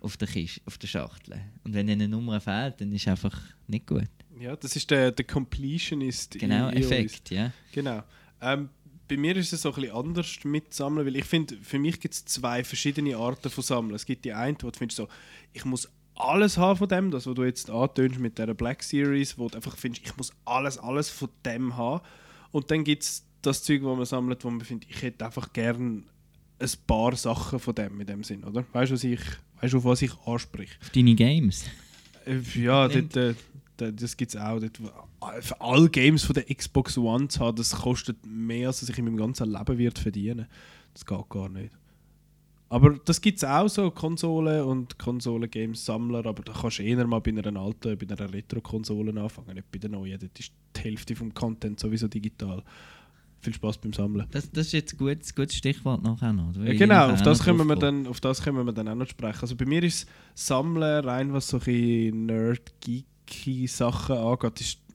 [0.00, 1.38] auf der Kiste, auf der Schachtel.
[1.62, 4.08] Und wenn eine Nummer fehlt, dann ist es einfach nicht gut.
[4.40, 6.38] Ja, das ist der, der Completionist.
[6.38, 6.76] Genau, uns.
[6.76, 7.52] Effekt, ja.
[7.72, 8.02] Genau.
[8.40, 8.70] Ähm,
[9.08, 12.00] bei mir ist es so ein bisschen anders mit Sammeln, weil ich finde, für mich
[12.00, 13.94] gibt es zwei verschiedene Arten von Sammeln.
[13.94, 15.08] Es gibt die eine, wo du findest so,
[15.52, 19.38] ich muss alles haben von dem, das, was du jetzt antönst mit der Black Series,
[19.38, 22.02] wo du einfach findest, ich muss alles, alles von dem haben.
[22.52, 25.52] Und dann gibt es das Zeug, wo man sammelt, wo man findet, ich hätte einfach
[25.52, 26.04] gern
[26.58, 28.64] ein paar Sachen von dem in dem Sinn, oder?
[28.72, 29.20] Weißt du, was ich,
[29.60, 30.74] weißt, du, auf was ich anspreche?
[30.80, 31.64] Auf deine Games.
[32.24, 33.34] Äh, Ja, dort, äh,
[33.76, 34.58] da- das gibt es auch.
[34.58, 34.80] Dort,
[35.40, 39.04] für alle Games von der Xbox One zu haben, das kostet mehr, als ich in
[39.04, 40.46] meinem ganzen Leben wird verdienen.
[40.94, 41.72] Das geht gar nicht.
[42.68, 47.20] Aber das gibt es auch so, Konsolen und Konsolen-Games-Sammler, aber da kannst du eher mal
[47.20, 50.18] bei einer alten, bei einer Retro-Konsole anfangen, nicht bei der neuen.
[50.18, 52.64] Dort ist die Hälfte vom Content sowieso digital.
[53.38, 54.26] Viel Spaß beim Sammeln.
[54.32, 56.56] Das, das ist jetzt ein gutes, gutes Stichwort nachher noch.
[56.56, 59.42] Ja, genau, auf das, können wir dann, auf das können wir dann auch noch sprechen.
[59.42, 64.85] Also bei mir ist Sammeln rein, was so ein nerd-geeky Sachen angeht, ist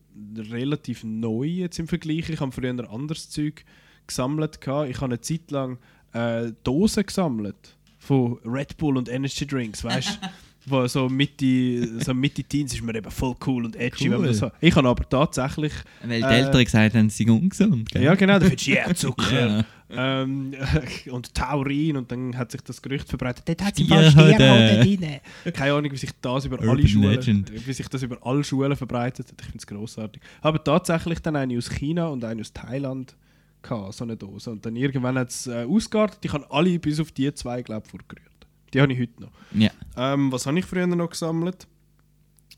[0.50, 2.28] relativ neu jetzt im Vergleich.
[2.28, 3.64] Ich habe früher anderes Zeug
[4.06, 4.60] gesammelt.
[4.60, 4.90] gehabt.
[4.90, 5.78] Ich habe eine Zeit lang
[6.12, 10.28] äh, Dosen gesammelt von Red Bull und Energy Drinks, weißt du?
[10.64, 14.04] Wo so Mitte, so Mitte Teens ist mir eben voll cool und edgy.
[14.10, 14.40] Wenn man Cool.
[14.42, 14.52] hat.
[14.60, 15.72] Ich habe aber tatsächlich
[16.04, 17.90] Weil die Äh, Eltern gesagt haben, sie sind ungesund.
[17.90, 18.02] Gell?
[18.04, 19.64] ja, genau, da findest du yeah, Zucker Ja.
[19.94, 20.54] Ähm,
[21.10, 25.00] und Taurin und dann hat sich das Gerücht verbreitet, dort hat es im Stierhoden.
[25.00, 25.20] Drin.
[25.52, 27.66] Keine Ahnung, wie sich das über alle Urban Schulen, Legend.
[27.66, 29.40] wie sich das über alle Schulen verbreitet hat.
[29.40, 30.22] Ich finde es grossartig.
[30.40, 33.14] Aber tatsächlich dann eine aus China und eine aus Thailand
[33.62, 34.50] gehabt, so eine Dose.
[34.50, 36.18] Und dann irgendwann hat es äh, ausgeartet.
[36.24, 38.28] Ich habe alle bis auf die zwei, glaube ich, vorgerührt.
[38.72, 39.32] Die habe ich heute noch.
[39.52, 39.70] ja.
[39.96, 41.66] Ähm, was habe ich früher noch gesammelt?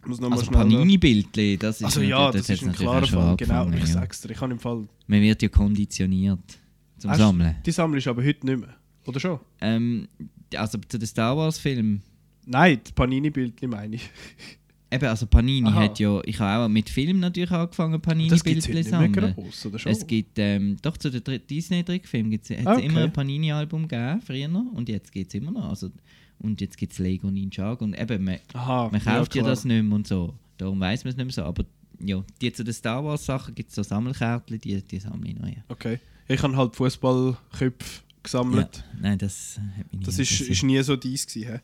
[0.06, 3.36] Muss noch Also Panini-Bildchen, das ist Also ja, das, hat's ist ein klarer Fall.
[3.36, 3.86] Genau, angefangen, ich ja.
[3.86, 4.30] sag's dir.
[4.30, 4.86] Ich habe im Fall...
[5.06, 6.58] Man wird ja konditioniert
[7.04, 7.56] zum Hast Sammeln.
[7.66, 8.74] Die sammelst du aber heute nicht mehr.
[9.06, 9.38] Oder schon?
[9.60, 10.08] Ähm,
[10.56, 12.00] also zu den Star Wars-Filmen.
[12.46, 14.08] Nein, die Panini-Bildchen meine ich.
[14.90, 15.82] Eben, also Panini Aha.
[15.82, 19.34] hat ja, ich habe auch mit Film natürlich angefangen, Panini-Bildchen sammeln.
[19.34, 19.92] groß, oder schon?
[19.92, 22.86] Es gibt, ähm, doch zu den Disney-Trickfilmen gibt es okay.
[22.86, 25.68] immer ein Panini-Album gegeben, früher noch, und jetzt gibt es immer noch.
[25.68, 25.90] Also,
[26.38, 29.52] und jetzt gibt es Lego Ninjago und eben, man, Aha, man kauft ja, klar.
[29.52, 30.32] das nicht mehr und so.
[30.56, 31.42] Darum weiß man es nicht mehr so.
[31.42, 31.64] Aber
[32.00, 35.48] ja, die zu den Star Wars-Sachen gibt es so Sammelkärtchen, die, die sammle ich noch.
[35.48, 35.64] Ja.
[35.68, 35.98] Okay.
[36.28, 38.76] Ich habe halt Fußballköpfe gesammelt.
[38.76, 41.60] Ja, nein, das hat mich nicht Das ist, ist nie so dies gewesen.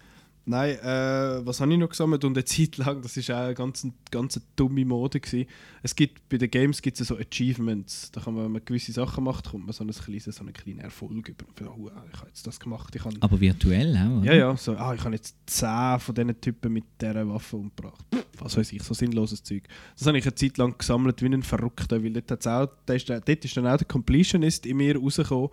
[0.47, 2.25] Nein, äh, was habe ich noch gesammelt?
[2.25, 5.21] Und eine Zeit lang, das war auch eine ganz, ganz dumme Mode.
[5.21, 5.47] Gewesen.
[5.83, 8.11] Es gibt, bei den Games gibt es so Achievements.
[8.11, 10.53] Da kann man, wenn man gewisse Sachen macht, kommt man so, ein kleines, so einen
[10.53, 11.45] kleinen Erfolg über.
[11.67, 12.95] Oh, ich habe jetzt das gemacht.
[12.97, 14.33] Ich habe, Aber virtuell auch, oder?
[14.33, 18.05] ja, ja, so, ah, ich habe jetzt 10 von diesen Typen mit dieser Waffe umgebracht.
[18.39, 19.65] Was weiß ich, so sinnloses Zeug.
[19.97, 23.29] Das habe ich eine Zeit lang gesammelt wie ein Verrückter, weil dort, auch, ist, dort
[23.29, 25.51] ist dann auch der Completionist in mir rausgekommen,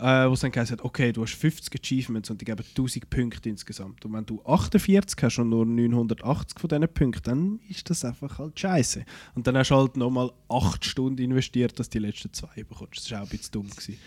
[0.00, 3.48] äh, wo es dann gesagt okay, du hast 50 Achievements und die geben 1000 Punkte
[3.48, 4.04] insgesamt.
[4.04, 8.38] Und wenn du 48 hast und nur 980 von diesen Punkten, dann ist das einfach
[8.38, 9.04] halt scheiße.
[9.34, 13.04] Und dann hast du halt nochmal 8 Stunden investiert, dass du die letzten zwei bekommst.
[13.04, 13.68] Das war auch ein bisschen dumm.
[13.68, 13.98] Gewesen.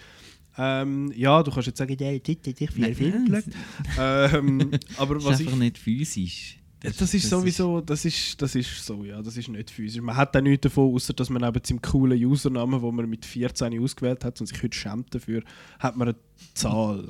[0.58, 3.44] Ähm, ja, du kannst jetzt sagen, ja, jetzt hätte ich viel Film
[4.00, 6.60] ähm, aber Das was ist ich einfach nicht physisch.
[6.84, 10.02] Das, ist sowieso, das ist, das ist so, ja, das ist nicht physisch.
[10.02, 13.26] Man hat auch nichts davon, außer dass man neben seinem coolen Username, wo man mit
[13.26, 15.44] 14 ausgewählt hat und sich heute schämt dafür,
[15.80, 16.18] hat man eine
[16.54, 17.08] Zahl.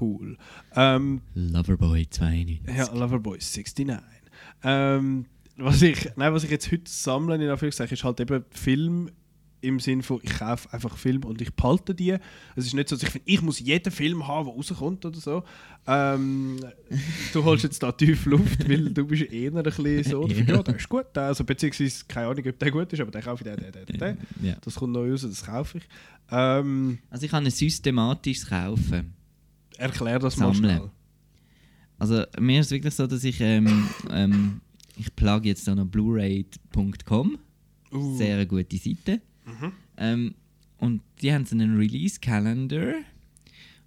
[0.00, 0.36] Cool.
[0.74, 2.76] Ähm, Loverboy 92.
[2.76, 3.86] ja, Loverboy 69.
[4.64, 9.10] Ähm, was, ich, nein, was ich jetzt heute sammle, in Anführungszeichen, ist halt eben Film
[9.60, 12.16] im Sinn von, ich kaufe einfach Film und ich behalte die.
[12.54, 15.18] Es ist nicht so, dass ich finde, ich muss jeden Film haben, der rauskommt oder
[15.18, 15.42] so.
[15.86, 16.58] Ähm,
[17.32, 20.36] du holst jetzt da tief Luft, weil du bist eher ein bisschen so, Ja.
[20.36, 21.16] ja, ja der ist gut.
[21.16, 23.98] Also, beziehungsweise, keine Ahnung, ob der gut ist, aber den kaufe ich, den, den, den,
[23.98, 24.18] den.
[24.46, 24.56] Ja.
[24.60, 25.84] Das kommt neu raus, das kaufe ich.
[26.30, 29.14] Ähm, Also ich kann ein systematisches Kaufen.
[29.78, 30.76] erklär das mal Sammeln.
[30.76, 30.90] schnell.
[31.98, 34.60] Also mir ist es wirklich so, dass ich ähm, ähm,
[34.98, 37.38] ich plage jetzt da noch blu-ray.com.
[37.92, 39.20] Uh, Sehr gute Seite.
[39.96, 40.34] Ähm,
[40.78, 42.94] und die haben so einen Release-Calendar.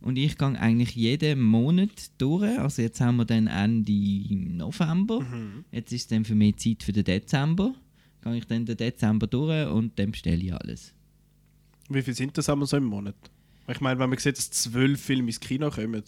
[0.02, 2.58] Und ich gehe eigentlich jeden Monat durch.
[2.58, 3.92] Also jetzt haben wir dann Ende
[4.34, 5.20] November.
[5.22, 5.66] Mhm.
[5.72, 7.74] Jetzt ist dann für mich Zeit für den Dezember.
[8.24, 10.94] Gehe ich dann den Dezember durch und dann bestelle ich alles.
[11.90, 13.16] Wie viel sind das haben wir so im Monat?
[13.68, 16.02] Ich meine, wenn man sieht, dass zwölf Filme ins Kino kommen,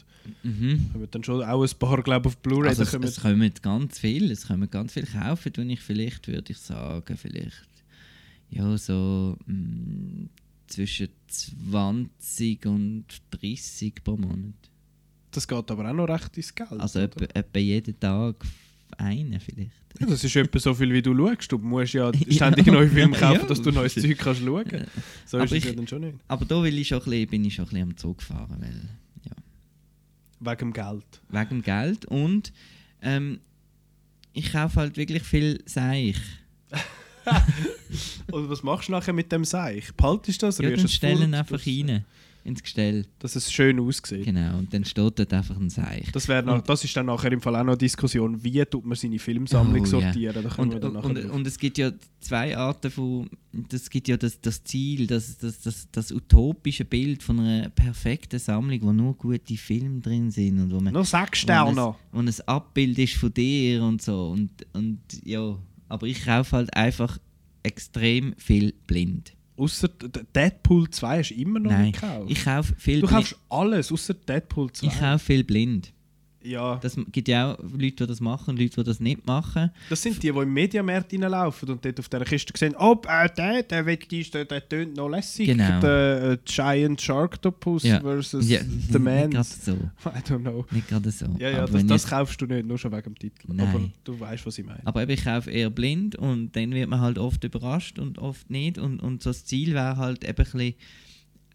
[0.44, 0.90] Mhm.
[0.94, 2.70] haben wir dann schon auch ein paar, glaube ich, auf Blu-ray.
[2.70, 6.28] Also es, kommen- es kommen ganz viel, es kommen ganz viel kaufen, tue ich vielleicht,
[6.28, 7.68] würde ich sagen, vielleicht
[8.52, 10.28] ja so mh,
[10.68, 14.54] zwischen 20 und 30 pro Monat.
[15.32, 16.72] das geht aber auch noch recht ins Geld.
[16.72, 18.36] Also etwa, etwa jeden Tag
[18.98, 19.72] einen vielleicht.
[20.00, 21.52] Ja, das ist etwa so viel, wie du schaust.
[21.52, 22.32] Du musst ja Ja.
[22.34, 23.48] ständig neue Filme kaufen, Ja.
[23.48, 24.66] dass du neues Zeug kannst schauen.
[25.26, 26.18] So Aber ist es ja dann schon nicht.
[26.28, 28.58] Aber da will ich schon ein bisschen, bin ich schon ein bisschen am Zug fahren,
[28.60, 28.90] weil
[29.26, 29.32] ja,
[30.52, 31.22] Wegen dem Geld.
[31.30, 32.52] wegen dem Geld und
[33.02, 33.40] ähm,
[34.34, 36.18] ich kaufe halt wirklich viel Seich.
[38.32, 39.94] Und was machst du nachher mit dem Seich?
[39.96, 40.58] Behaltest du das?
[40.58, 42.06] Ja, dann stellen einfach rein
[42.44, 43.06] ins Gestell.
[43.20, 44.26] Dass es schön aussieht.
[44.26, 46.12] Genau, und dann steht dort einfach ein Seich.
[46.12, 48.86] Das, wär nach, das ist dann nachher im Fall auch noch eine Diskussion, wie tut
[48.86, 50.48] man seine Filmsammlung Oh, sortieren.
[50.50, 53.30] Können Und, und, und, und es gibt ja zwei Arten von.
[53.72, 58.40] Es gibt ja das, das Ziel, das, das, das, das utopische Bild von einer perfekten
[58.40, 60.94] Sammlung, wo nur gute Filme drin sind und wo man.
[60.94, 61.90] Noch sechs Sterne.
[61.90, 64.30] ein, wo ein Abbild ist von dir und so.
[64.30, 65.58] Und, und ja,
[65.92, 67.18] aber ich kaufe halt einfach
[67.64, 69.34] extrem viel blind.
[69.58, 69.90] Außer
[70.36, 72.32] Deadpool 2 hast du immer noch Nein, nicht gekauft.
[72.32, 74.88] ich kaufe viel du kaufst alles, außer Deadpool 2.
[74.88, 75.94] Ich kaufe viel blind.
[76.44, 79.72] Ja, Das gibt ja auch Leute, die das machen, Leute, die das nicht machen.
[79.90, 83.30] das sind die, die im Mediamarkt reinlaufen und dort auf dieser Kiste sehen, oh, äh,
[83.36, 85.48] der, der, die, der, der tönt noch lässig.
[85.48, 85.80] Genau.
[85.80, 88.00] Der äh, Giant Sharktopus Ja.
[88.00, 88.60] versus Ja,
[88.92, 89.30] The Man.
[89.30, 89.78] Nicht I gerade so.
[90.34, 90.66] don't know.
[90.72, 91.26] Nicht gerade so.
[91.40, 93.48] Ja, ja, Aber das, das kaufst du nicht, nur schon wegen dem Titel.
[93.48, 93.68] Nein.
[93.68, 94.82] Aber du weißt, was ich meine.
[94.86, 98.78] Aber ich kaufe eher blind und dann wird man halt oft überrascht und oft nicht.
[98.78, 100.74] Und, und so das Ziel wäre halt eben ein bisschen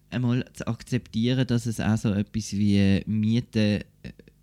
[0.09, 3.81] einmal zu akzeptieren, dass es auch so etwas wie Mieten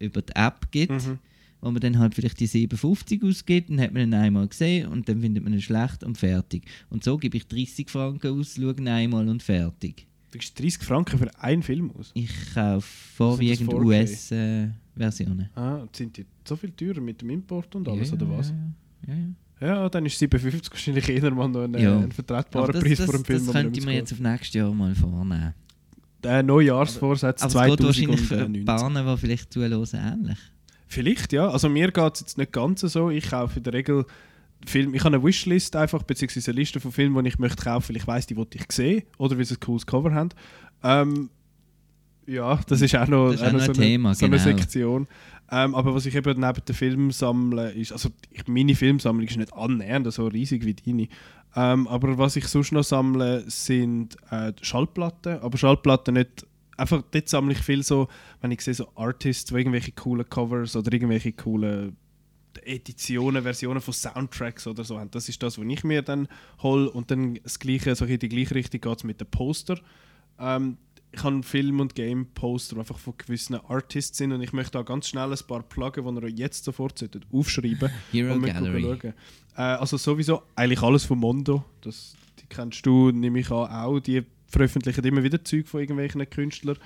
[0.04, 1.18] über die App gibt, Mhm.
[1.60, 5.08] wo man dann halt vielleicht die 750 ausgibt, dann hat man ihn einmal gesehen und
[5.08, 6.64] dann findet man ihn schlecht und fertig.
[6.90, 10.06] Und so gebe ich 30 Franken aus, schaue ihn einmal und fertig.
[10.30, 12.10] Du gibst 30 Franken für einen Film aus.
[12.14, 12.86] Ich kaufe
[13.16, 13.84] vorwiegend 4K?
[13.84, 15.48] US-Versionen.
[15.54, 18.50] Ah, sind die so viel teurer mit dem Import und alles, oder was?
[19.06, 19.24] Ja, ja.
[19.60, 21.98] Ja, dann ist 57 wahrscheinlich eher mal noch ein, Ja.
[22.00, 23.44] ein vertretbarer das, Preis das, für einen Film.
[23.46, 25.54] das könnte man jetzt auf nächstes Jahr mal vornehmen.
[26.24, 28.64] Der Neujahrsvorsatz Aber es geht wahrscheinlich für 2019.
[28.64, 30.38] Bahnen, die vielleicht zuhören, ähnlich.
[30.88, 31.48] Vielleicht, ja.
[31.48, 33.10] Also mir geht es jetzt nicht ganz so.
[33.10, 34.04] Ich kaufe in der Regel
[34.66, 34.94] Film.
[34.94, 37.96] Ich habe eine Wishlist einfach, beziehungsweise eine Liste von Filmen, die ich möchte kaufen, weil
[37.96, 40.30] ich weiß, die wollte ich sehen oder weil sie ein cooles Cover haben.
[40.82, 41.30] Ähm,
[42.26, 44.56] ja, das ist auch noch, ist auch noch so, Thema, so eine genau.
[44.56, 45.08] Sektion.
[45.50, 49.36] Ähm, aber was ich eben neben den Filmen sammle, ist, also ich, meine Filmsammlung ist
[49.36, 51.08] nicht annähernd so riesig wie deine.
[51.56, 55.38] Ähm, aber was ich sonst noch sammle, sind äh, Schallplatten.
[55.40, 56.46] Aber Schallplatten nicht.
[56.76, 58.08] Einfach dort sammle ich viel so,
[58.40, 61.96] wenn ich sehe so Artists, die irgendwelche coolen Covers oder irgendwelche coolen
[62.64, 65.10] Editionen, Versionen von Soundtracks oder so haben.
[65.12, 66.26] Das ist das, was ich mir dann
[66.62, 66.90] hole.
[66.90, 69.78] Und dann das Gleiche, so in die gleiche Richtung geht es mit den Poster.
[70.38, 70.78] Ähm,
[71.12, 75.08] ich habe Film- und Game-Poster einfach von gewissen Artists sind und ich möchte da ganz
[75.08, 78.82] schnell ein paar pluggen, die ihr euch jetzt sofort solltet aufschreiben Hero und Gallery.
[78.82, 79.14] schauen.
[79.56, 81.64] Äh, also sowieso eigentlich alles von Mondo.
[81.80, 84.00] Das, die kennst du, nehme ich an, auch.
[84.00, 86.76] Die veröffentlichen immer wieder Zeug von irgendwelchen Künstlern.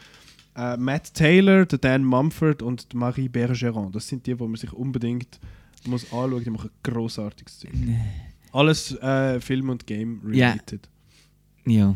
[0.57, 3.93] Äh, Matt Taylor, der Dan Mumford und Marie Bergeron.
[3.93, 5.39] Das sind die, die man sich unbedingt
[5.87, 6.43] muss anschauen.
[6.45, 7.71] Die machen grossartiges Zeug.
[8.53, 10.89] Alles äh, Film- und Game-related.
[11.67, 11.95] Ja.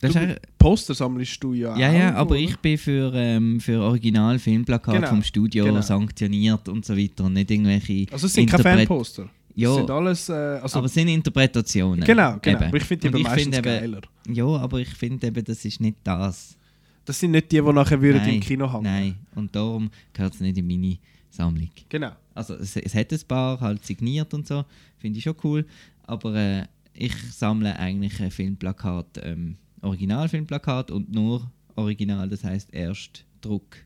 [0.00, 1.92] Das ist Du- Poster sammelst du ja ja, auch.
[1.94, 2.40] ja, aber oder?
[2.40, 5.80] ich bin für, ähm, für Original-Filmplakat Genau, vom Studio genau.
[5.80, 8.06] sanktioniert und so weiter und nicht irgendwelche.
[8.12, 9.28] Also es sind keine Fanposter.
[9.54, 9.74] Ja.
[9.74, 10.28] Sind alles...
[10.28, 12.04] Äh, also, aber es sind Interpretationen.
[12.04, 12.58] genau, genau.
[12.58, 12.68] Eben.
[12.68, 14.00] Aber ich finde die ich meistens eben- geiler.
[14.28, 16.56] Ja, aber ich finde eben, das ist nicht das.
[17.04, 18.82] Das sind nicht die, die nachher würden Nein, im Kino hängen.
[18.84, 20.96] Nein, und darum gehört es nicht in meine
[21.30, 21.70] Sammlung.
[21.88, 22.12] Genau.
[22.34, 24.64] Also es, es hat ein paar halt signiert und so,
[24.98, 25.66] finde ich schon cool.
[26.04, 26.64] Aber äh,
[26.94, 33.76] ich sammle eigentlich ein Filmplakat, ähm, Originalfilmplakat und nur Original, das heißt Erstdruck.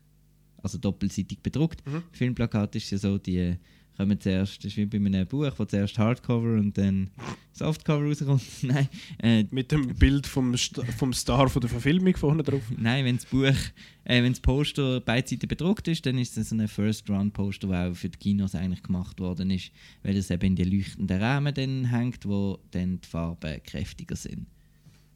[0.61, 1.85] Also doppelseitig bedruckt.
[1.85, 2.03] Mhm.
[2.11, 3.55] Filmplakat ist ja so, die
[3.99, 7.09] kommen zuerst, das ist wie bei einem Buch, wo zuerst Hardcover und dann
[7.51, 8.41] Softcover rauskommt.
[8.61, 8.87] Nein,
[9.21, 12.61] äh, Mit dem Bild vom, St vom Star von der Verfilmung vorne drauf.
[12.77, 16.55] Nein, wenn das Buch, äh, wenn das Poster beidseitig bedruckt ist, dann ist es so
[16.55, 19.71] ein First-Run-Poster, der auch für die Kinos eigentlich gemacht worden ist,
[20.03, 24.47] weil es eben in die leuchtenden Rahmen dann hängt, wo dann die Farben kräftiger sind.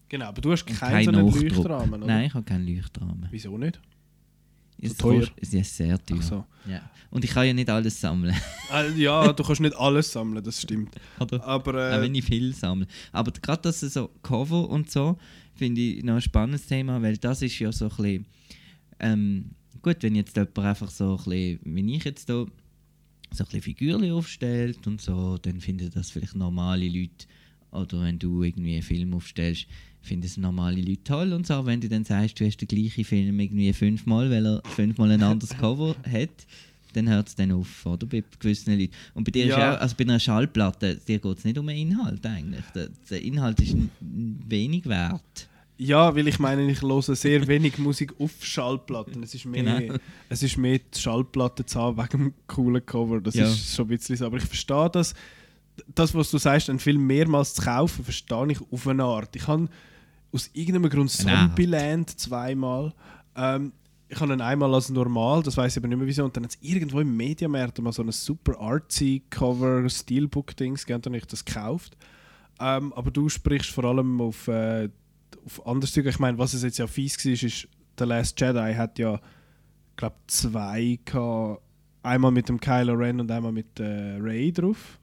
[0.10, 1.40] Genau, aber du hast Und keinen so.
[1.40, 2.14] Leuchtrahmen, oder?
[2.14, 3.30] Nein, ich habe keinen Leuchtrahmen.
[3.32, 3.80] Wieso nicht?
[4.82, 5.28] Es teuer?
[5.40, 6.22] ist sehr teuer.
[6.22, 6.46] So.
[6.68, 6.82] Ja.
[7.10, 8.36] Und ich kann ja nicht alles sammeln,
[8.72, 10.96] Ah, ja, du kannst nicht alles sammeln, das stimmt.
[11.20, 11.44] oder?
[11.46, 12.88] Aber Auch äh, wenn ich viel sammle.
[13.12, 15.18] Aber gerade das so Cover und so,
[15.54, 18.26] finde ich noch ein spannendes Thema, weil das ist ja so ein bisschen.
[19.00, 22.50] Ähm, gut, wenn jetzt jemand einfach so ein bisschen, wie ich jetzt da, so ein
[23.46, 27.28] bisschen Figürchen aufstellt und so, dann finden das vielleicht normale Leute.
[27.72, 29.68] Oder wenn du irgendwie einen Film aufstellst,
[30.04, 31.66] finden es normale Leute toll und so.
[31.66, 35.24] Wenn du dann sagst, du hast den gleichen Film irgendwie fünfmal, weil er fünfmal ein
[35.24, 36.30] anderes Cover hat,
[36.94, 38.06] dann hört es dann auf, oder?
[38.06, 38.94] Bei gewissen Leuten.
[39.16, 39.76] Und bei dir ist Ja.
[39.76, 42.64] auch, also bei einer Schallplatte, dir geht es nicht um den Inhalt eigentlich.
[42.76, 45.48] Der, der Inhalt ist wenig wert.
[45.78, 49.24] ja, weil ich meine, ich höre sehr wenig Musik auf Schallplatten.
[49.24, 49.96] Es ist mehr, Genau.
[50.30, 53.20] es ist mehr die Schallplatte zu haben wegen dem coolen Cover.
[53.22, 53.46] Das Ja.
[53.48, 54.26] ist schon ein bisschen so.
[54.28, 55.16] Aber ich verstehe das,
[55.96, 59.36] das, was du sagst, einen Film mehrmals zu kaufen, verstehe ich auf eine Art.
[59.36, 59.68] Ich habe
[60.34, 61.12] aus irgendeinem Grund.
[61.12, 62.94] Zombieland zweimal.
[63.36, 63.74] Ähm,
[64.10, 66.26] ich habe ihn einmal als normal, das weiß ich aber nicht mehr wieso.
[66.26, 71.02] Und dann hat es irgendwo im Mediamarkt mal so ein super artsy Cover Steelbook-Dings gegeben,
[71.02, 71.98] dann habe ich das gekauft.
[72.60, 74.90] Ähm, aber du sprichst vor allem auf, äh,
[75.46, 76.10] auf andere Züge.
[76.10, 77.68] Ich meine, was es jetzt ja fies war, ist,
[77.98, 79.20] The Last Jedi hat ja,
[79.96, 81.62] glaube zwei gehabt.
[82.04, 85.00] Einmal mit dem Kylo Ren und einmal mit äh, Ray drauf.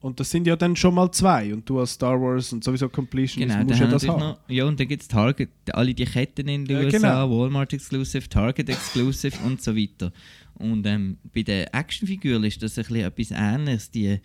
[0.00, 1.52] Und das sind ja dann schon mal zwei.
[1.52, 4.20] Und du als Star Wars und sowieso Completionist Genau, musst dann ja das haben.
[4.20, 7.38] noch, ja, und dann gibt es Target, alle die Ketten in den Ja, USA, genau.
[7.38, 10.10] Walmart Exclusive, Target Exclusive und so weiter.
[10.54, 13.90] Und ähm, bei den Actionfiguren ist das ein bisschen etwas Ähnliches.
[13.90, 14.18] Die,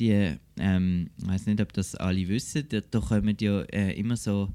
[0.00, 4.16] die ähm, ich weiß nicht, ob das alle wissen, da, da kommen ja äh, immer
[4.16, 4.48] so,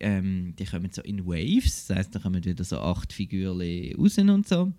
[0.00, 3.60] ähm, die kommen so in Waves, das heisst, da kommen wieder so acht Figuren
[3.96, 4.72] raus und so.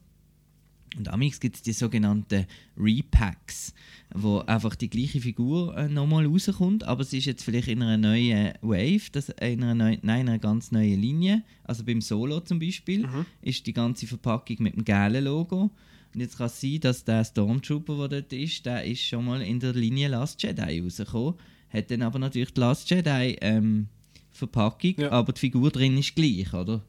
[0.98, 2.46] Und amix gibt es die sogenannten
[2.78, 3.74] Repacks,
[4.14, 7.98] wo einfach die gleiche Figur äh, nochmal rauskommt, aber sie ist jetzt vielleicht in einer
[7.98, 11.44] neuen Wave, das, in einer, neuen, nein, in einer ganz neuen Linie.
[11.64, 13.08] Also beim Solo zum Beispiel
[13.42, 15.72] ist die ganze Verpackung mit dem gelben Logo.
[16.14, 19.42] Und jetzt kann es sein, dass der Stormtrooper, der dort ist, der ist schon mal
[19.42, 21.36] in der Linie Last Jedi rausgekommen,
[21.70, 23.88] hat dann aber natürlich die Last Jedi ähm,
[24.30, 25.12] Verpackung, Ja.
[25.12, 26.82] aber die Figur drin ist gleich, oder?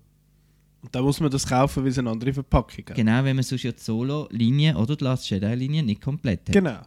[0.82, 2.96] Und da muss man das kaufen, weil es eine andere Verpackung hat.
[2.96, 6.52] Genau, wenn man sonst ja die Solo-Linie oder die Last Jedi-Linie nicht komplett hat.
[6.52, 6.80] Genau.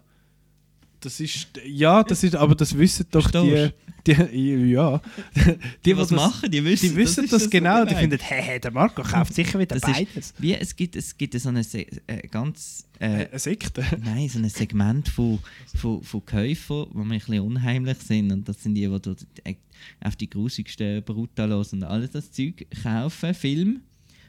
[1.06, 3.70] Das ist, ja, das ist, aber das wissen doch die,
[4.08, 5.02] die, ja,
[5.86, 8.60] Die, was das, machen, die wissen, die wissen ist das, so genau, die finden, hey,
[8.60, 10.34] der Marco kauft sicher wieder Das ist- beides.
[10.40, 13.84] Wie, es gibt, es gibt so eine äh, ganz äh, Eine Sekte.
[14.04, 15.40] Nein, so ein Segment von,
[15.76, 18.32] von, von Käufern, die ein bisschen unheimlich sind.
[18.32, 19.26] Und das sind die, die dort
[20.02, 23.82] auf die grusigsten Brutalos und alles das Zeug kaufen, Film.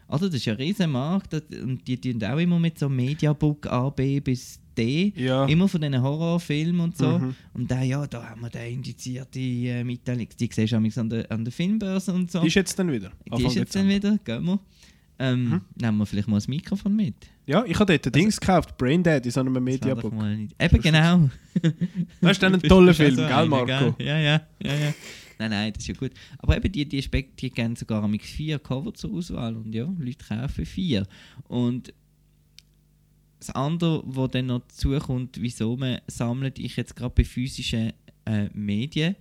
[0.09, 3.67] Also das ist ein riesen Markt das- und die tun auch immer mit so Mediabook
[3.67, 5.13] A, B bis D.
[5.17, 5.47] Ja.
[5.47, 7.19] Immer von diesen Horrorfilmen und so.
[7.19, 7.35] Mhm.
[7.55, 10.29] Und da, ja, da haben wir den indizierte äh, Mitteilung.
[10.39, 12.41] Die siehst du an der, an der Filmbörse und so.
[12.41, 13.11] Die ist jetzt dann wieder.
[13.27, 14.61] Die Anfang ist jetzt dann wieder, gehen wir.
[15.19, 15.61] Ähm, Mhm.
[15.81, 17.15] Nehmen wir vielleicht mal das Mikrofon mit.
[17.47, 20.13] Ja, ich habe dort ein Dings gekauft, Braindead in so einem Mediabook.
[20.61, 21.31] Eben genau.
[22.21, 23.67] Das ist dann ein toller Film, so gell, einer, Marco?
[23.67, 23.95] gell?
[23.99, 24.95] Ja, ja, ja, ja.
[25.39, 26.13] Nein, nein, das ist ja gut.
[26.39, 29.89] Aber eben, die, die, Spek die geben sogar am vier Cover zur Auswahl und ja,
[29.99, 31.07] Leute kaufen vier.
[31.49, 31.93] Und
[33.47, 37.93] das andere, was dann noch dazukommt, wieso man sammelt, ich jetzt gerade bei physischen
[38.25, 39.17] äh, Medien,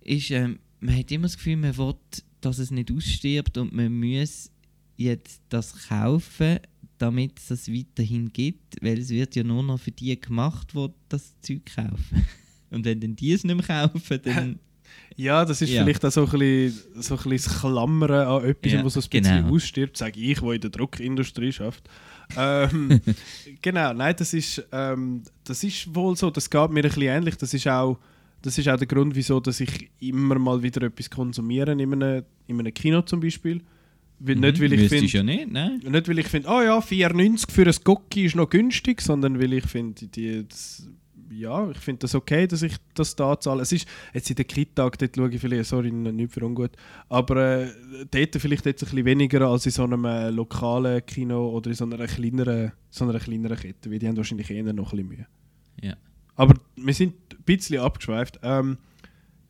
[0.00, 1.94] ist, ähm, man hat immer das Gefühl, man will
[2.40, 4.50] dass es nicht ausstirbt und man muss
[4.96, 6.58] jetzt das kaufen,
[6.98, 10.88] damit es das weiterhin gibt, weil es wird ja nur noch für die gemacht, die
[11.08, 12.26] das Zeug kaufen.
[12.70, 14.58] Und wenn dann die es nicht mehr kaufen, dann...
[15.16, 15.82] Ja, das ist Ja.
[15.82, 19.00] vielleicht auch so ein bisschen, so ein bisschen das Klammern an etwas, Ja, was so
[19.00, 19.54] ein bisschen genau.
[19.54, 21.88] ausstirbt, sage ich, der in der Druckindustrie schafft.
[22.36, 23.00] Ähm,
[23.62, 27.36] genau, nein, das ist, ähm, das ist wohl so, das geht mir ein bisschen ähnlich.
[27.36, 27.98] Das ist auch,
[28.40, 32.22] das ist auch der Grund, wieso dass ich immer mal wieder etwas konsumiere, in einem,
[32.46, 33.60] in einem Kino zum Beispiel.
[34.24, 35.80] Weil, nicht, weil ich finde, ja nicht, nein.
[35.84, 39.52] nicht weil ich finde, oh ja, 4,90 für ein Gocki ist noch günstig, sondern weil
[39.52, 40.86] ich finde, die, das,
[41.34, 43.62] ja, ich finde das okay, dass ich das da zahle.
[43.62, 46.72] Es ist jetzt in den Kittag, dort schaue ich vielleicht, sorry, nicht für ungut,
[47.08, 47.70] aber äh,
[48.10, 51.76] dort vielleicht jetzt ein bisschen weniger als in so einem äh, lokalen Kino oder in
[51.76, 55.08] so einer kleineren, so einer kleineren Kette, weil die haben wahrscheinlich eher noch ein bisschen
[55.08, 55.26] Mühe.
[55.80, 55.96] Ja.
[56.34, 58.40] Aber wir sind ein bisschen abgeschweift.
[58.42, 58.78] Ähm,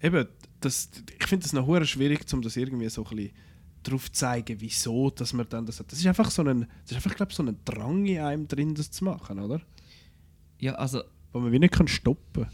[0.01, 0.27] eben,
[0.61, 3.33] das, ich finde es noch schwierig, um das irgendwie so ein bisschen
[3.83, 5.91] drauf zu zeigen, wieso dass man dann das hat.
[5.91, 8.75] Das ist einfach so ein, das ist einfach, glaube so ein Drang in einem drin,
[8.75, 9.61] das zu machen, oder?
[10.61, 12.47] Ja, also, Wo man wie nicht kann stoppen.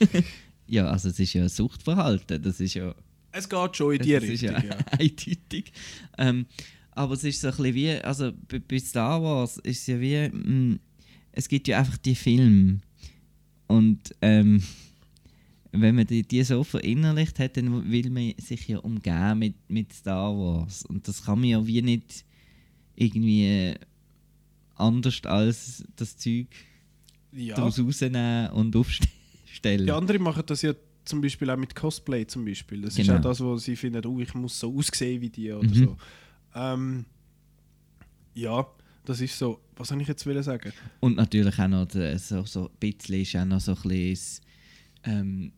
[0.66, 2.94] ja, also es ist ja ein Suchtverhalten, das ist ja...
[3.32, 4.76] Es geht schon in die das ist Richtung, ja, ja.
[4.92, 5.72] eindeutig.
[6.18, 6.46] Ähm,
[6.92, 8.32] aber es ist so ein bisschen wie, also
[8.68, 10.78] bei, Star Wars ist es ja wie, mh,
[11.32, 12.80] es gibt ja einfach die Filme
[13.66, 14.62] und ähm,
[15.72, 19.92] wenn man die, die so verinnerlicht hat, dann will man sich ja umgehen mit, mit
[19.92, 22.24] Star Wars und das kann man ja wie nicht
[22.94, 23.74] irgendwie äh,
[24.76, 26.46] anders als das Zeug
[27.34, 27.56] Ja.
[27.56, 29.86] daraus rausnehmen und aufstellen.
[29.86, 30.72] Die anderen machen das ja
[31.04, 32.80] zum Beispiel auch mit Cosplay zum Beispiel.
[32.82, 33.18] Das ist Genau.
[33.18, 35.74] auch das, wo sie finden, oh, ich muss so aussehen wie die oder Mhm.
[35.74, 35.96] so.
[36.54, 37.04] Ähm,
[38.34, 38.66] ja,
[39.04, 39.60] das ist so.
[39.76, 40.72] Was soll ich jetzt will sagen?
[41.00, 44.44] Und natürlich auch noch der, so, so ein bisschen ist auch noch so ein bisschen,
[45.04, 45.52] ähm,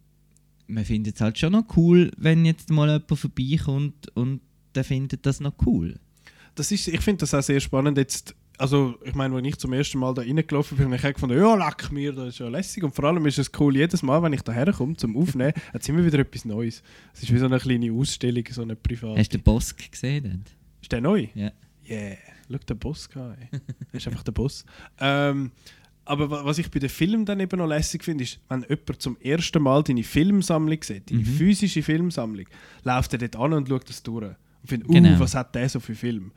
[0.67, 4.41] man findet es halt schon noch cool, wenn jetzt mal jemand vorbeikommt und
[4.75, 6.01] der findet das noch cool.
[6.55, 8.35] Das ist, ich finde das auch sehr spannend jetzt.
[8.59, 11.39] Also, ich meine, wenn ich zum ersten Mal da reingelaufen bin, habe ich auch gefunden,
[11.39, 12.83] ja, leck mir, das ist ja lässig.
[12.85, 15.83] Und vor allem ist es cool, jedes Mal, wenn ich da herkomme zum Aufnehmen, hat
[15.83, 16.83] es immer wieder etwas Neues.
[17.13, 19.19] Es ist wie so eine kleine Ausstellung, so eine private.
[19.19, 20.25] Hast du den Bosk gesehen?
[20.25, 20.57] Dort?
[20.83, 21.27] Ist der neu?
[21.35, 21.51] Ja.
[21.89, 22.17] Yeah,
[22.51, 23.37] schau den Boss an.
[23.41, 23.61] ey.
[23.93, 24.65] Er ist einfach der Boss.
[25.01, 25.53] Ähm,
[26.05, 29.03] aber wa- was ich bei den Filmen dann eben noch lässig finde, ist, wenn jemand
[29.03, 31.25] zum ersten Mal deine Filmsammlung sieht, deine Mhm.
[31.27, 32.47] physische Filmsammlung,
[32.85, 34.25] läuft er dort an und schaut das durch.
[34.25, 34.37] Und
[34.69, 35.21] findet, uh, Genau.
[35.21, 36.33] was hat der so für Film?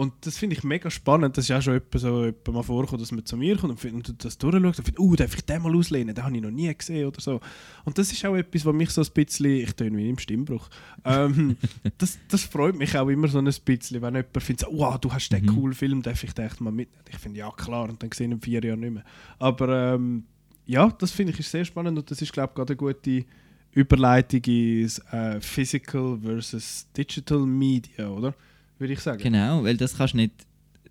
[0.00, 1.36] Und das finde ich mega spannend.
[1.36, 4.08] Das ist auch schon etwa so etwa mal vorgekommen, dass man zu mir kommt und,
[4.08, 6.14] und das durchschaut und findet, uh, darf ich den mal auslehnen?
[6.14, 7.38] Den habe ich noch nie gesehen oder so.
[7.84, 10.70] Und das ist auch etwas, was mich so ein bisschen, ich töne wie im Stimmbruch,
[11.04, 11.58] ähm,
[11.98, 15.12] das, das freut mich auch immer so ein bisschen, wenn jemand findet, so, wow, du
[15.12, 15.48] hast den Mhm.
[15.48, 17.04] coolen Film, darf ich den echt mal mitnehmen?
[17.10, 19.04] Ich finde, ja klar, und dann gesehen in vier Jahren nicht mehr.
[19.38, 20.24] Aber ähm,
[20.64, 23.26] ja, das finde ich ist sehr spannend und das ist, glaube ich, gerade eine gute
[23.72, 28.34] Überleitung ins äh, Physical versus Digital Media, oder?
[28.80, 29.22] Würde ich sagen.
[29.22, 30.32] Genau, weil das kannst du nicht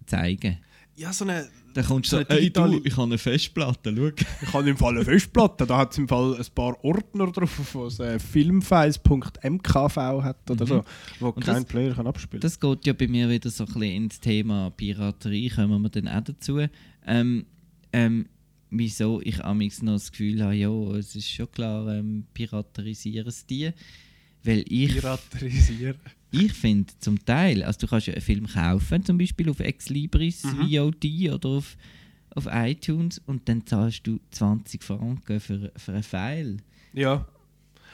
[0.06, 0.58] zeigen.
[0.96, 3.94] Ja, so eine, Dann kommst So du eine so, hey du, ich habe eine Festplatte,
[3.96, 4.26] schau.
[4.42, 7.74] ich habe im Fall eine Festplatte, da hat es im Fall ein paar Ordner drauf,
[7.76, 10.70] was äh, filmfiles.mkv hat oder Mhm.
[10.70, 10.84] so,
[11.20, 13.68] wo Und kein das- Player kann abspielen Das geht ja bei mir wieder so ein
[13.74, 16.60] bisschen ins Thema Piraterie, kommen wir dann auch dazu.
[17.06, 17.46] Ähm,
[17.94, 18.28] ähm,
[18.70, 23.46] wieso ich amigs noch das Gefühl habe, ja, es ist schon klar, ähm, piraterisieren es
[23.46, 23.72] die.
[24.44, 25.98] Weil ich, Piraterisieren.
[26.32, 30.44] Ich finde zum Teil, also du kannst ja einen Film kaufen, zum Beispiel auf Exlibris,
[30.44, 30.70] Mhm.
[30.70, 31.76] VOD oder auf,
[32.36, 36.58] auf iTunes und dann zahlst du 20 Franken für, für einen File.
[36.94, 37.26] Ja.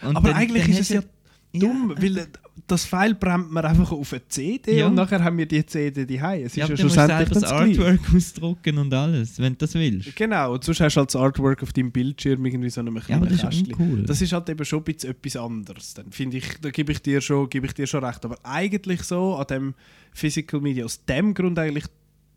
[0.01, 1.01] Und Aber dann- eigentlich dann ist es ja
[1.53, 2.27] du- dumm, weil äh,
[2.67, 4.87] das File brennt man einfach auf eine CD Ja.
[4.87, 7.43] und nachher haben wir die CD die Es ist Ja, ja, schlussendlich das.
[7.43, 10.15] Artwork ausdrucken und alles, wenn du das willst.
[10.15, 13.01] Genau, und sonst hast du halt das Artwork auf deinem Bildschirm irgendwie so einem Ja,
[13.01, 13.73] kleinen aber das ist Kästchen.
[13.73, 14.03] uncool.
[14.05, 15.93] Das ist halt eben schon ein bisschen etwas anderes.
[15.95, 18.23] Dann finde ich, da gebe ich dir schon, gebe ich dir schon recht.
[18.23, 19.73] Aber eigentlich so an dem
[20.13, 21.85] Physical Media, aus dem Grund eigentlich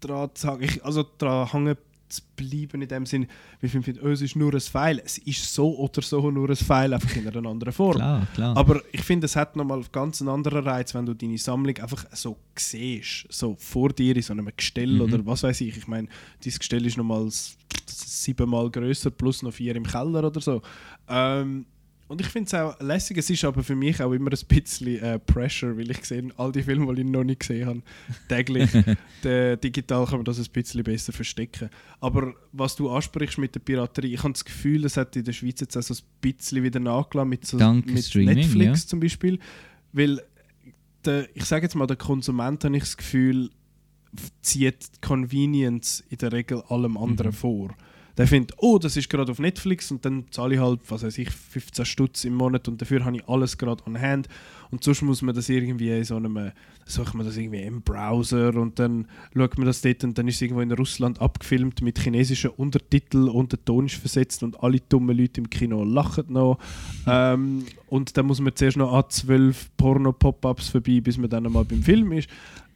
[0.01, 1.77] dran zu sagen, ich, also dran hängen
[2.09, 3.27] zu bleiben in dem Sinn,
[3.61, 5.03] wie ich finde, oh, es ist nur ein File.
[5.05, 7.97] Es ist so oder so nur ein File, einfach in einer anderen Form.
[7.97, 8.57] Klar, klar.
[8.57, 12.05] Aber ich finde, es hat nochmal ganz einen anderen Reiz, wenn du deine Sammlung einfach
[12.13, 15.01] so siehst, so vor dir in so einem Gestell Mhm.
[15.01, 15.77] oder was weiß ich.
[15.77, 16.09] Ich meine,
[16.43, 17.29] dieses Gestell ist nochmal
[17.87, 20.63] siebenmal größer plus noch vier im Keller oder so.
[21.09, 21.67] Ähm,
[22.09, 23.19] und ich finde es auch lässig.
[23.19, 26.51] Es ist aber für mich auch immer ein bisschen äh, Pressure, weil ich sehe all
[26.51, 27.83] die Filme, die ich noch nicht gesehen habe,
[28.29, 28.71] täglich.
[29.23, 31.69] Der, digital kann man das ein bisschen besser verstecken.
[32.01, 35.33] Aber was du ansprichst mit der Piraterie, ich habe das Gefühl, es hat in der
[35.33, 38.89] Schweiz jetzt auch so ein bisschen wieder nachgelassen mit, so, Dank mit Netflix ja.
[38.89, 39.39] zum Beispiel.
[39.93, 40.23] Weil
[41.05, 43.51] der, ich sage jetzt mal, der Konsument habe ich das Gefühl,
[44.41, 47.35] zieht Convenience in der Regel allem anderen Mhm.
[47.37, 47.77] vor.
[48.19, 51.17] Der findet, oh, das ist gerade auf Netflix und dann zahle ich halt, was weiß
[51.19, 54.29] ich, 15 Stutz im Monat und dafür habe ich alles gerade on hand
[54.73, 56.51] und sonst muss man das irgendwie in so einem,
[56.85, 60.35] sucht man das irgendwie im Browser und dann schaut man das dort und dann ist
[60.35, 64.81] es irgendwo in Russland abgefilmt mit chinesischen Untertiteln und der Ton ist versetzt und alle
[64.81, 66.59] dummen Leute im Kino lachen noch
[67.07, 71.65] ähm, und dann muss man zuerst noch an 12 Porno-Pop-Ups vorbei, bis man dann einmal
[71.65, 72.29] beim Film ist.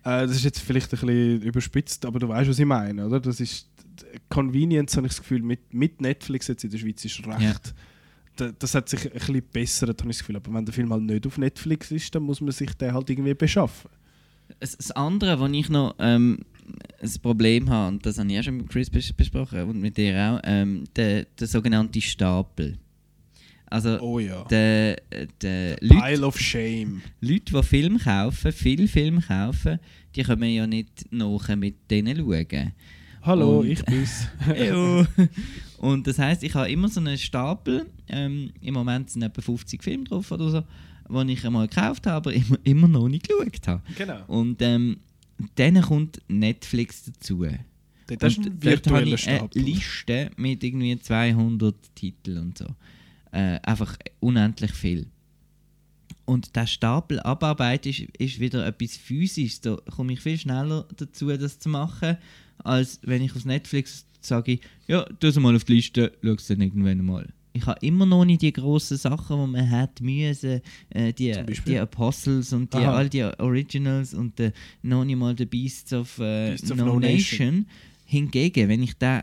[0.05, 3.21] Äh, das ist jetzt vielleicht ein bisschen überspitzt, aber du weißt, was ich meine, oder?
[3.21, 3.72] Das ist
[4.29, 7.41] Convenience, habe ich das Gefühl, mit, mit Netflix jetzt in der Schweiz ist recht.
[7.41, 7.61] Ja.
[8.37, 10.37] Da, das hat sich ein bisschen bessert, habe ich das Gefühl.
[10.37, 13.11] Aber wenn der Film halt nicht auf Netflix ist, dann muss man sich den halt
[13.11, 13.91] irgendwie beschaffen.
[14.61, 16.39] Das andere, wo ich noch ähm,
[17.01, 19.97] ein Problem habe, und das habe ich auch schon mit Chris bes besprochen und mit
[19.97, 22.79] dir auch, ähm, der, der sogenannte Stapel.
[23.67, 24.45] Also, Oh ja.
[24.45, 25.01] der,
[25.41, 27.01] der Leute, Pile of Shame.
[27.23, 29.79] Leute, die Film kaufen, viel Film kaufen,
[30.15, 32.73] die können ja nicht nachher mit denen schauen.
[33.23, 34.29] Hallo, Und- ich bin's.
[35.79, 37.87] Und das heißt, ich habe immer so einen Stapel.
[38.09, 42.17] Ähm, Im Moment sind etwa 50 Filme drauf oder so, die ich einmal gekauft habe,
[42.17, 43.83] aber immer, immer noch nicht geschaut habe.
[43.97, 44.23] genau.
[44.27, 44.99] Und ähm,
[45.57, 47.47] dann kommt Netflix dazu.
[48.07, 49.63] Das ist ein virtueller ich eine Stapel.
[49.63, 52.67] Liste mit irgendwie 200 Titeln und so.
[53.33, 55.07] Äh, einfach unendlich viel.
[56.25, 59.61] Und der Stapel abarbeiten ist, ist wieder etwas Physisches.
[59.63, 62.17] Da komme ich viel schneller dazu, das zu machen,
[62.59, 66.47] als wenn ich auf Netflix sage, ja, tu es mal auf die Liste, schau es
[66.47, 67.29] dann irgendwann mal.
[67.55, 71.35] Ich habe immer noch nicht die grossen Sachen, die man hat müssen, äh, die,
[71.67, 72.95] die Apostles und die, Aha.
[72.95, 76.87] all die Originals und äh, noch nicht mal The Beasts of, äh, Beasts of no,
[76.87, 77.13] No Nation.
[77.13, 77.67] Nation.
[78.07, 79.23] Hingegen, wenn ich den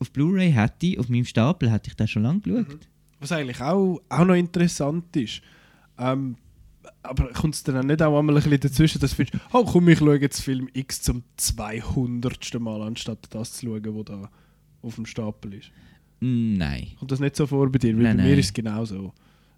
[0.00, 2.88] auf Blu-ray hätte, auf meinem Stapel, hätte ich den schon lange geschaut.
[3.20, 5.42] Was eigentlich auch, auch noch interessant ist.
[5.98, 6.36] Ähm,
[7.02, 9.64] aber kommt es dann auch nicht auch einmal ein bisschen dazwischen, dass du findest, oh
[9.64, 12.60] komm, ich schaue jetzt Film X zum 200.
[12.60, 14.30] Mal, anstatt das zu schauen, wo da
[14.82, 15.70] auf dem Stapel ist.
[16.20, 16.88] Nein.
[16.98, 17.96] Kommt das nicht so vor bei dir?
[17.96, 18.38] Weil Nein, bei mir nein.
[18.38, 19.12] ist es genau so.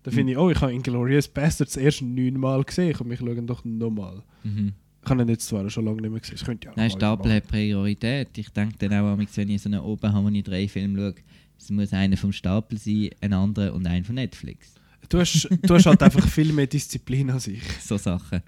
[0.04, 3.64] Da finde ich, oh, ich habe Inglourious Bastards erst neunmal gesehen, komm, ich schaue doch
[3.64, 4.22] nochmal.
[4.42, 4.72] Mhm.
[5.04, 7.32] Ich habe ihn jetzt zwar schon lange nicht mehr gesehen, das könnte ja Nein, Stapel
[7.32, 8.36] hat Priorität.
[8.36, 11.14] Ich denke dann auch, wenn ich so einen ich drei Filme schaue,
[11.58, 14.74] es muss einer vom Stapel sein, ein anderer und ein von Netflix.
[15.08, 17.62] Du hast, du hast halt einfach viel mehr Disziplin als ich.
[17.82, 18.42] So Sachen.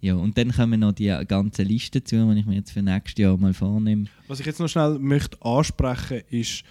[0.00, 3.20] Ja, und dann kommen noch die ganze Liste zu, die ich mir jetzt für nächstes
[3.20, 4.06] Jahr mal vornehme.
[4.28, 6.64] Was ich jetzt noch schnell möchte ansprechen ist,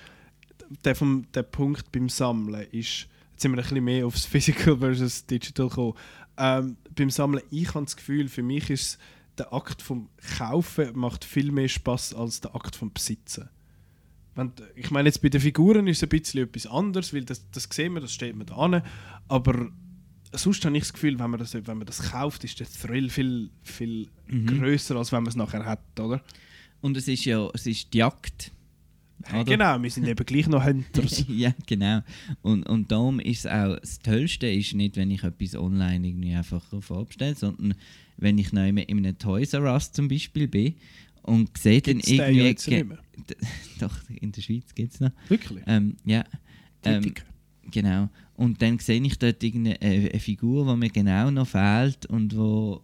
[0.84, 4.78] der, vom, der Punkt beim Sammeln ist, jetzt sind wir ein bisschen mehr aufs Physical
[4.78, 5.93] versus Digital gekommen.
[6.38, 8.99] Ähm, beim Sammeln, ich habe das Gefühl, für mich ist
[9.38, 10.07] der Akt vom
[10.38, 13.49] Kaufen macht viel mehr Spaß als der Akt vom Besitzen.
[14.36, 17.50] Wenn, ich meine, jetzt bei den Figuren ist es ein bisschen etwas anderes, weil das,
[17.52, 18.82] das sehen wir, das steht mir da an.
[19.28, 19.70] Aber
[20.34, 23.10] sonst habe ich das Gefühl, wenn man das, wenn man das kauft, ist der Thrill
[23.10, 24.48] viel, viel Mhm.
[24.48, 26.22] größer, als wenn man es nachher hat, oder?
[26.82, 28.52] Und es ist ja es ist die Jagd.
[29.32, 31.26] Ja, genau, wir sind eben gleich noch Hunters.
[31.30, 32.02] ja, genau.
[32.42, 36.34] Und, und darum ist es auch, das Tollste ist nicht, wenn ich etwas online irgendwie
[36.36, 37.76] einfach vorbestelle, sondern
[38.18, 40.76] wenn ich noch in in einem Toys R Us zum Beispiel bin
[41.24, 42.48] und sehe dann Gibt's den ja irgendwie...
[42.48, 42.98] jetzt nicht mehr?
[43.86, 45.12] Doch, in der Schweiz gibt es noch.
[45.30, 45.64] Wirklich?
[45.68, 46.24] Ähm, ja.
[46.84, 47.14] Ähm,
[47.72, 48.10] genau.
[48.36, 52.36] Und dann sehe ich dort irgendeine äh, eine Figur, die mir genau noch fehlt und
[52.36, 52.82] wo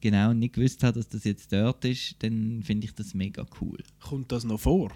[0.00, 3.78] genau nicht gewusst hat, dass das jetzt dort ist, dann finde ich das mega cool.
[4.00, 4.92] Kommt das noch vor?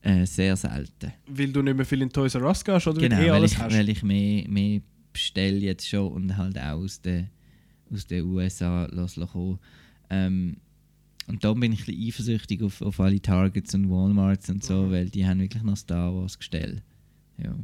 [0.00, 1.12] Äh, sehr selten.
[1.26, 3.34] Weil du nicht mehr viel in Toys R Us gehst oder Genau, weil eh weil
[3.36, 3.74] alles ich, hast?
[3.74, 4.80] weil ich mehr, mehr
[5.12, 7.30] bestelle jetzt schon und halt auch aus den
[7.90, 9.58] aus den USA lassen kommen.
[10.10, 10.56] Ähm,
[11.26, 14.62] und da bin ich ein bisschen eifersüchtig auf, auf alle Targets und Walmarts und Mhm.
[14.62, 16.82] so, weil die haben wirklich noch Star Wars gestellt.
[17.42, 17.54] Ja.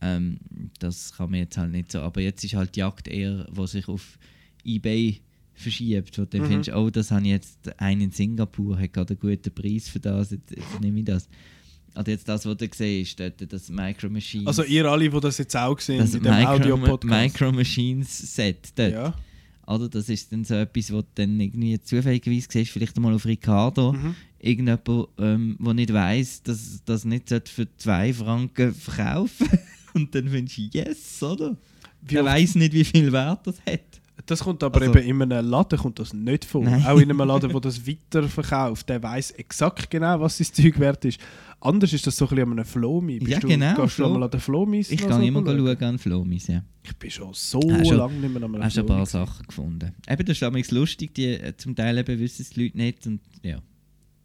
[0.00, 0.38] Ähm,
[0.78, 2.00] das kann man jetzt halt nicht so.
[2.00, 4.18] Aber jetzt ist halt die Jagd eher, wo sich auf
[4.64, 5.20] Ebay
[5.54, 6.46] verschiebt, wo du Mhm.
[6.46, 9.98] findest, oh, das habe ich jetzt einen in Singapur, hat gerade einen guten Preis für
[9.98, 11.28] das, jetzt, jetzt nehme ich das.
[11.96, 14.46] Oder jetzt das, was du siehst, dort, das Micro Machines.
[14.46, 17.22] Also ihr alle, die das jetzt auch sehen, das in dem Micro, Audio-Podcast.
[17.40, 18.92] Micro Machines Set dort.
[18.92, 19.14] Ja.
[19.68, 23.26] Oder das ist dann so etwas, wo du dann irgendwie zufälligerweise siehst, vielleicht einmal auf
[23.26, 24.14] Ricardo, Mhm.
[24.38, 29.46] irgendjemand, ähm, der nicht weiss, dass das nicht für 2 Franken verkaufen
[29.94, 31.56] Und dann findest du, yes, oder?
[32.02, 34.00] Wie Der weiss nicht, wie viel Wert das hat.
[34.26, 36.62] Das kommt aber Also- eben in einem Laden kommt das nicht vor.
[36.64, 36.84] Nein.
[36.84, 41.04] Auch in einem Laden, der das weiterverkauft, der weiß exakt genau, was sein Zeug wert
[41.04, 41.20] ist.
[41.60, 43.18] Anders ist das so ein bisschen an einem Flomi.
[43.18, 44.90] Bist Ja, du, genau, Gehst du Flo- mal an den Flomis?
[44.90, 45.82] Ich kann immer schauen?
[45.82, 46.62] an Flomis, ja.
[46.84, 49.06] Ich bin schon so Hast schon- lange nicht mehr an einem Hast schon ein paar.
[49.06, 49.92] Sachen gefunden.
[50.08, 53.20] Eben, das ist lustig, die, äh, zum Teil eben wissen es die Leute nicht und
[53.42, 53.58] ja.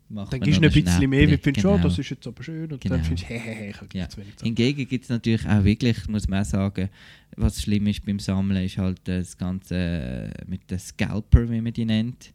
[0.09, 1.83] Macht Dann gibst du ein bisschen mehr, wie findest, oh, genau.
[1.83, 2.71] das ist jetzt aber schön.
[2.71, 2.95] Und Genau.
[2.95, 4.03] dann findest du, hehehe, ich habe Ja.
[4.03, 4.45] jetzt wenig Zeit.
[4.45, 6.89] Hingegen gibt es natürlich auch wirklich, muss man auch sagen,
[7.35, 11.73] was schlimm ist beim Sammeln, ist halt das Ganze äh, mit den Scalper, wie man
[11.73, 12.33] die nennt.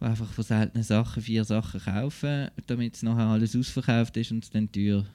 [0.00, 4.42] die einfach von seltenen Sachen vier Sachen kaufen, damit es nachher alles ausverkauft ist und
[4.44, 5.06] es dann teuer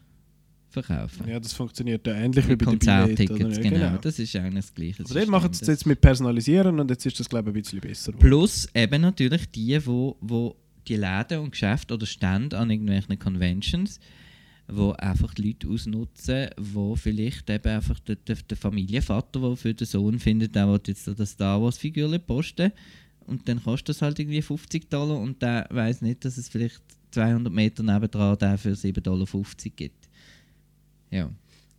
[0.69, 1.28] verkaufen.
[1.28, 3.69] Ja, das funktioniert ja ähnlich wie bei den Konzerttickets, oder?
[3.69, 3.97] genau.
[3.97, 4.95] Das ist eigentlich das gleiche.
[4.95, 5.32] Aber dort System.
[5.32, 8.11] machen sie es jetzt mit Personalisieren und jetzt ist das, glaube ich, ein bisschen besser.
[8.13, 10.55] Plus eben natürlich die, wo, wo
[10.88, 13.99] die Läden und Geschäfte oder Stände an irgendwelchen Conventions,
[14.67, 19.73] wo einfach die Leute ausnutzen, wo vielleicht eben einfach der, der, der Familienvater, der für
[19.73, 22.71] den Sohn findet, der will jetzt das Star Wars Figur posten
[23.27, 26.81] und dann kostet das halt irgendwie 50 Dollar und der weiß nicht, dass es vielleicht
[27.11, 29.27] 200 Meter nebendran der für 7,50 Dollar
[29.75, 30.09] gibt.
[31.11, 31.29] Ja,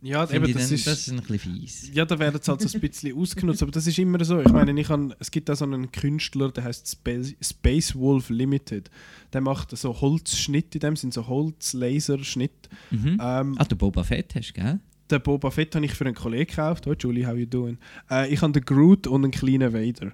[0.01, 1.91] Ja, eben, das, dann, ist, das ist ein bisschen fies.
[1.93, 4.39] Ja, da werden sie halt so ein bisschen ausgenutzt, aber das ist immer so.
[4.39, 8.29] Ich meine, ich han, es gibt auch so einen Künstler, der heißt Space, Space Wolf
[8.29, 8.89] Limited.
[9.33, 12.69] Der macht so Holzschnitt, in dem sind so Holzlaserschnitt.
[12.91, 13.19] Mhm.
[13.21, 14.79] Ähm, Ah, der Boba Fett hast du, gell?
[15.11, 16.87] Den Boba Fett habe ich für einen Kollegen gekauft.
[16.87, 17.77] Oh, Julie, how you doing?
[18.09, 20.13] Äh, ich habe den Groot und einen kleinen Vader.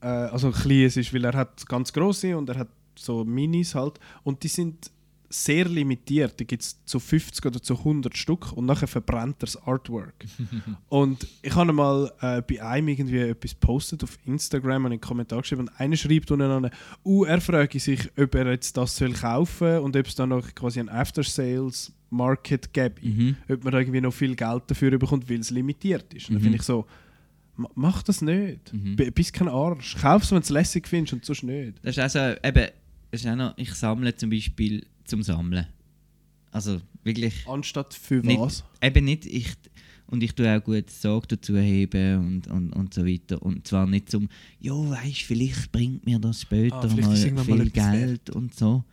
[0.00, 3.74] Äh, also klein es ist, weil er hat ganz große und er hat so Minis
[3.74, 4.00] halt.
[4.24, 4.90] Und die sind
[5.44, 6.38] sehr limitiert.
[6.40, 10.14] Die gibt es zu 50 oder zu 100 Stück und nachher verbrennt er das Artwork.
[10.88, 15.00] und ich habe mal äh, bei einem irgendwie etwas postet auf Instagram und in den
[15.00, 16.70] Kommentar geschrieben und einer schreibt unten an,
[17.04, 20.54] uh, er frage sich, ob er jetzt das soll kaufen und ob es dann noch
[20.54, 23.36] quasi ein After-Sales Market gäbe Mhm.
[23.48, 26.28] ob man da irgendwie noch viel Geld dafür bekommt, weil es limitiert ist.
[26.28, 26.44] Und dann Mhm.
[26.44, 26.86] finde ich so,
[27.56, 28.72] ma- mach das nicht.
[28.72, 28.94] Mhm.
[29.12, 29.96] Bist kein Arsch.
[30.00, 31.74] Kauf es, wenn du es lässig findest und sonst nicht.
[31.82, 32.68] Das ist also, eben,
[33.10, 35.66] das ist auch noch, ich sammle zum Beispiel zum Sammeln.
[36.52, 38.64] Also wirklich, Anstatt für Nicht- was?
[38.82, 39.52] eben nicht, ich,
[40.06, 43.42] und ich tue auch gut Sorge dazu heben und, und, und so weiter.
[43.42, 44.28] Und zwar nicht zum,
[44.60, 48.84] ja, weißt vielleicht bringt mir das später Ah, mal viel mal Geld und so.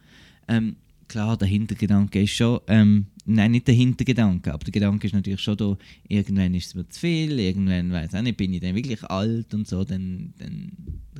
[0.47, 0.75] Ähm,
[1.13, 5.41] klar, der Hintergedanke ist schon, ähm, nein, nicht der Hintergedanke, aber der Gedanke ist natürlich
[5.41, 8.73] schon da, irgendwann ist es mir zu viel, irgendwann, weiß auch nicht, bin ich dann
[8.73, 10.71] wirklich alt und so, dann, dann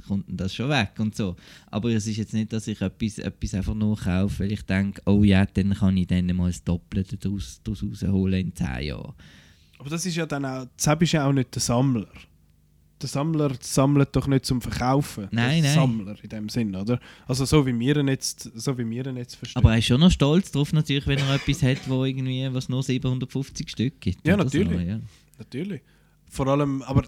[0.08, 1.36] kommt das schon weg und so.
[1.68, 5.00] Aber es ist jetzt nicht, dass ich etwas, etwas einfach nur kaufe, weil ich denke,
[5.06, 9.14] oh ja, dann kann ich dann mal das Doppelte daraus, daraus rausholen in 10 Jahren.
[9.78, 12.08] Aber das ist ja dann auch, Zeb ist ja auch nicht der Sammler.
[13.04, 15.28] Der Sammler sammelt doch nicht zum Verkaufen.
[15.32, 15.76] Nein, der nein.
[15.76, 17.00] Sammler in dem Sinn, oder?
[17.28, 19.60] Also so wie wir ihn jetzt, so wie wir ihn jetzt verstehen.
[19.62, 22.70] Aber er ist schon noch stolz drauf, natürlich, wenn er etwas hat, wo irgendwie, was
[22.70, 24.26] nur 750 Stück gibt.
[24.26, 24.72] Ja, natürlich.
[24.72, 25.00] So, ja.
[25.38, 25.82] Natürlich.
[26.30, 27.04] Vor allem, aber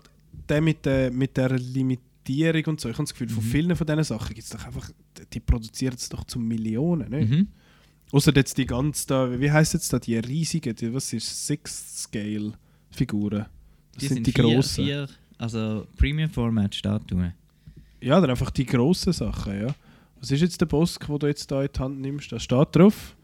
[0.50, 3.48] der mit, der mit der Limitierung und so, ich habe das Gefühl, von Mhm.
[3.50, 4.90] vielen von diesen Sachen gibt es doch einfach,
[5.32, 7.30] die produzieren es doch zu Millionen, nicht?
[7.30, 7.48] Mhm.
[8.12, 11.98] Außer jetzt die ganz da, wie heißt jetzt da, die riesigen, die, was ist Sixth
[12.00, 12.52] Scale
[12.92, 13.46] Figuren?
[13.94, 14.86] Das Die sind, die vier, grossen.
[14.86, 15.08] Vier,
[15.38, 17.34] also Premium Format Statuen.
[18.02, 19.76] Ja, dann einfach die grossen Sachen, ja.
[20.20, 22.32] Was ist jetzt der Boss, den du jetzt da in die Hand nimmst?
[22.32, 23.16] Da steht drauf.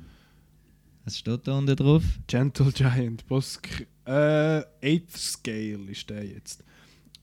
[1.06, 2.04] Was steht da unten drauf?
[2.28, 3.68] Gentle Giant Bosk.
[4.06, 6.64] Äh, 8th Scale ist der jetzt.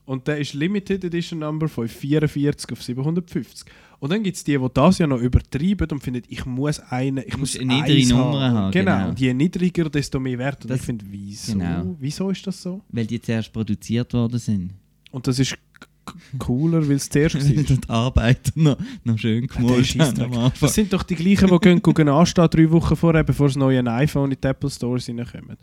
[0.05, 3.71] Und der ist Limited Edition Number von 44 auf 750.
[3.99, 7.23] Und dann gibt es die, die das ja noch übertreiben und finden, ich muss eine,
[7.25, 8.95] ich muss musst eine niedrige Nummer haben, Genau.
[8.97, 9.09] genau.
[9.09, 10.63] Und je niedriger, desto mehr wert.
[10.63, 11.53] Und Das- ich finde, wieso?
[11.53, 11.95] genau.
[11.99, 12.81] Wieso ist das so?
[12.89, 14.73] Weil die zuerst produziert worden sind.
[15.11, 15.57] Und das ist
[16.37, 17.35] cooler, weil es zuerst
[17.87, 18.33] war.
[18.33, 20.25] die noch, noch schön gemalt haben Scheissdreck.
[20.25, 20.51] am Anfang.
[20.61, 23.85] Das sind doch die gleichen, die gehen, gehen anstehen, drei Wochen vorher, bevor das neue
[23.85, 25.57] iPhone in die Apple Stores reinkommt.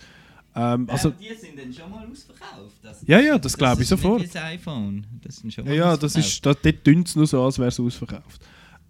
[0.55, 2.77] Ähm, also, die sind dann schon mal ausverkauft.
[2.83, 4.25] Das, Ja, ja, das glaube ich sofort.
[4.25, 5.07] das iPhone.
[5.21, 7.59] Das sind schon Ja, mal ja, das ist, da, dort dünnt es nur so, als
[7.59, 8.41] wäre es ausverkauft.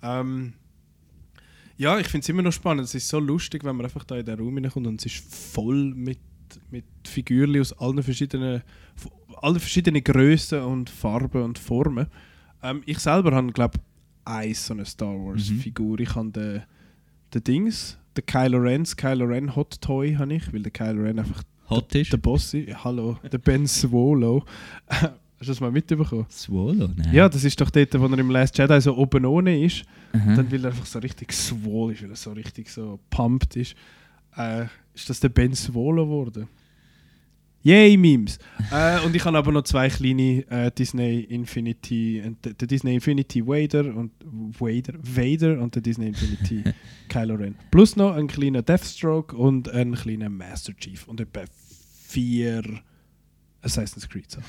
[0.02, 0.52] Ähm,
[1.76, 2.84] ja, ich finde es immer noch spannend.
[2.84, 5.34] Es ist so lustig, wenn man einfach da in den Raum hineinkommt und es ist
[5.34, 6.18] voll mit,
[6.70, 8.62] mit Figürchen aus allen verschiedenen,
[9.42, 12.06] allen verschiedenen Größen und Farben und Formen.
[12.62, 13.82] Ähm, ich selber habe, glaube ich,
[14.26, 16.00] eine so eine Star Wars-Figur.
[16.00, 16.62] Ich habe den,
[17.32, 21.02] den Dings, den Kylo Ren, das Kylo Ren Hot Toy habe ich, weil der Kylo
[21.02, 22.12] Ren einfach Hot ist.
[22.12, 22.68] der Boss ist.
[22.68, 24.44] Ja, hallo, der Ben Swallow.
[25.38, 26.24] Hast du das mal mitbekommen?
[26.30, 27.12] Swallow, nein.
[27.12, 29.84] Ja, das ist doch dort, wo er im Last Jedi so oben ohne ist.
[30.14, 30.34] Aha.
[30.34, 33.74] Dann, weil er einfach so richtig swole ist, weil er so richtig so pumped ist.
[34.36, 36.48] Äh, ist das der Ben Swallow geworden?
[37.62, 38.38] Yay, Memes!
[38.70, 43.44] äh, und ich habe aber noch zwei kleine äh, Disney Infinity, äh, der Disney Infinity
[43.44, 46.62] Vader und Vader, Vader und der Disney Infinity
[47.08, 47.56] Kylo Ren.
[47.72, 51.42] Plus noch einen kleinen Deathstroke und einen kleinen Master Chief und etwa
[52.06, 52.62] vier
[53.62, 54.44] Assassin's Creed Sachen.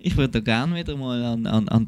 [0.00, 1.86] Ich würde da gerne wieder mal an, an, an,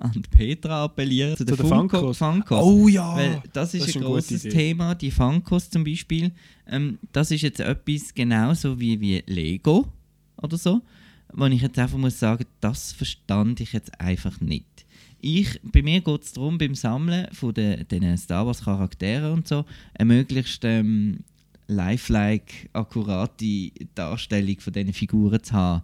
[0.00, 1.36] an Petra appellieren.
[1.36, 2.18] Zu, Zu den den Funko, Funkos.
[2.18, 2.64] Funkos.
[2.64, 3.14] Oh ja!
[3.14, 4.42] Weil das ist das ein gute großes.
[4.42, 6.32] Thema, die Funkos zum Beispiel.
[6.66, 9.86] Ähm, das ist jetzt etwas genauso wie, wie Lego
[10.40, 10.82] oder so,
[11.32, 14.66] wo ich jetzt einfach muss sagen, das verstand ich jetzt einfach nicht.
[15.20, 19.46] Ich, bei mir geht es darum, beim Sammeln von den, den Star Wars Charakteren und
[19.46, 21.20] so, eine möglichst ähm,
[21.68, 25.82] lifelike, akkurate Darstellung von diesen Figuren zu haben.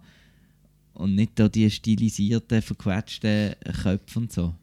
[0.99, 4.53] Und nicht da die stilisierten, verquetschten Köpfe und so.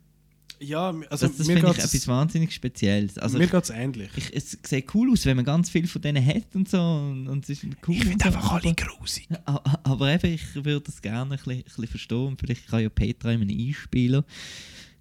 [0.61, 3.19] Ja, also das das mir finde ich etwas wahnsinnig Spezielles.
[3.19, 4.09] Also mir geht es ähnlich.
[4.17, 6.81] ich, es sieht cool aus, wenn man ganz viel von denen hat und so.
[6.81, 7.95] Und, und es ist cool.
[7.95, 9.29] Ich finde so, einfach alle aber- grusig.
[9.45, 12.37] A- a- Aber eben, ich würde das gerne ein bisschen, ein bisschen verstehen.
[12.39, 14.25] Vielleicht kann ja Petra in einem Einspieler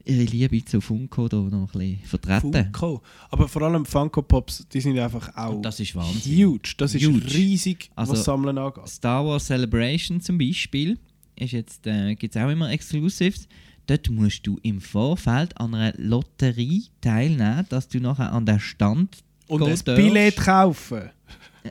[0.04, 2.52] ihre Liebe zu Funko da noch ein bisschen vertreten.
[2.74, 3.02] Funko.
[3.30, 6.38] Aber vor allem Funko Pops, die sind einfach auch das ist Wahnsinn.
[6.48, 6.74] huge.
[6.78, 7.34] Das ist Huge.
[7.34, 8.88] riesig, Also- was Sammeln angeht.
[8.90, 11.00] Star Wars Celebration zum Beispiel
[11.38, 13.48] ist jetzt, äh, gibt es auch immer Exclusives.
[13.88, 19.18] Dort musst du im Vorfeld an einer Lotterie teilnehmen, dass du nachher an den Stand
[19.48, 19.86] Und ein darfst.
[19.86, 21.10] Billett kaufen.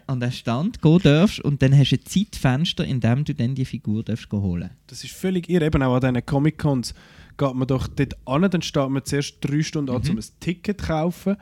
[0.06, 3.54] an den Stand gehen darfst und dann hast du ein Zeitfenster, in dem du dann
[3.54, 4.70] die Figur darfst holen.
[4.88, 5.66] Das ist völlig irre.
[5.66, 6.94] Eben auch an diesen Comic-Cons
[7.36, 10.10] geht man doch dort an, dann steht man zuerst drei Stunden an, Mhm.
[10.10, 11.36] um ein Ticket zu kaufen,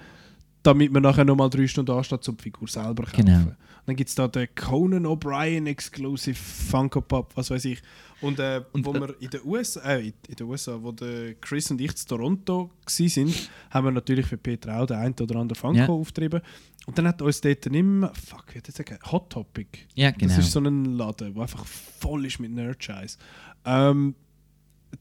[0.63, 3.25] damit man nachher nochmal drei Stunden ansteht, um die Figur selber zu kaufen.
[3.27, 3.53] Genau.
[3.87, 7.83] Dann gibt es da den Conan O'Brien Exclusive Funko Pop, was weiß ich.
[8.21, 11.35] Und, äh, Und, wo äh, wir in den USA, äh, in den USA, wo der
[11.41, 13.35] Chris und ich zu Toronto waren,
[13.71, 15.89] haben wir natürlich für Peter auch den einen oder anderen Funko Ja.
[15.89, 16.41] auftrieben.
[16.87, 19.11] Und dann hat uns dort immer, fuck, wie hat das gesagt?
[19.11, 19.67] Hot Topic.
[19.95, 20.29] Ja, genau.
[20.37, 23.19] Das ist so ein Laden, der einfach voll ist mit Nerd-Scheiß.
[23.65, 24.15] Ähm,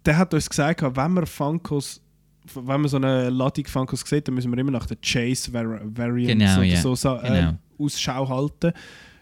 [0.06, 2.02] der hat uns gesagt, wenn wir Funkos,
[2.56, 5.82] wenn man so eine Ladung Funkos sieht, dann müssen wir immer nach der Chase Var
[5.84, 6.82] Variant Genau, oder ja.
[6.82, 7.58] so sa- äh, Genau.
[7.84, 8.72] Ausschau halten.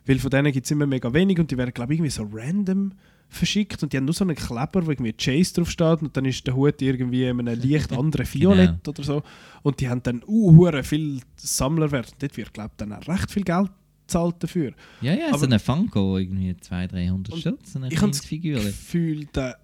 [0.06, 2.28] Weil von denen gibt es immer mega wenig und die werden, glaube ich, irgendwie so
[2.32, 2.94] random
[3.32, 6.26] verschickt und die haben nur so einen Kleber, wo irgendwie Chase drauf steht und dann
[6.26, 9.22] ist der Hut irgendwie in einem leicht anderen Violett oder so
[9.62, 12.12] und die haben dann uh, viel Sammlerwert.
[12.14, 13.70] Und dort wird, glaube ich, dann auch recht viel Geld
[14.08, 14.74] gezahlt dafür.
[15.02, 18.10] ja, ja, aber- so eine Funko, irgendwie 200, 300 Und Stutz, so eine ich habe
[18.10, 18.22] das.
[18.22, 19.60] Gefühl, der,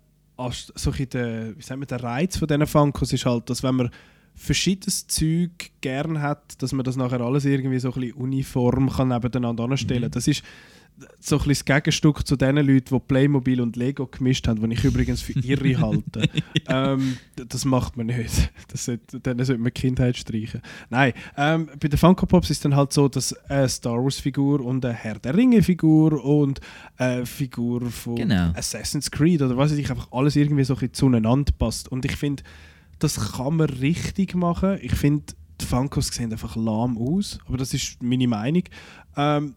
[0.76, 3.90] so der, wie sagen wir, der Reiz von diesen Funkos ist halt, dass wenn man
[4.36, 9.08] verschiedenes Zeug gern hat, dass man das nachher alles irgendwie so ein bisschen uniform kann
[9.10, 10.06] nebeneinander anstellen.
[10.10, 10.12] Mhm.
[10.12, 10.44] Das ist
[11.20, 14.76] so ein bisschen das Gegenstück zu den Leuten, die Playmobil und Lego gemischt haben, die
[14.76, 16.30] ich übrigens für irre halte.
[16.70, 18.52] ähm, das macht man nicht.
[18.70, 20.62] Das sollte, denen sollte man die Kindheit streichen.
[20.90, 24.60] Nein, ähm, bei den Funko Pops ist dann halt so, dass eine Star Wars Figur
[24.62, 26.60] und eine Herr der Ringe Figur und
[26.98, 28.52] eine Figur von Genau.
[28.56, 31.90] Assassin's Creed oder was weiß ich, einfach alles irgendwie so ein bisschen zueinander passt.
[31.90, 32.44] Und ich finde,
[33.00, 34.78] das kann man richtig machen.
[34.82, 35.24] Ich finde,
[35.60, 38.64] die Funkos sehen einfach lahm aus, aber das ist meine Meinung.
[39.16, 39.56] Ähm,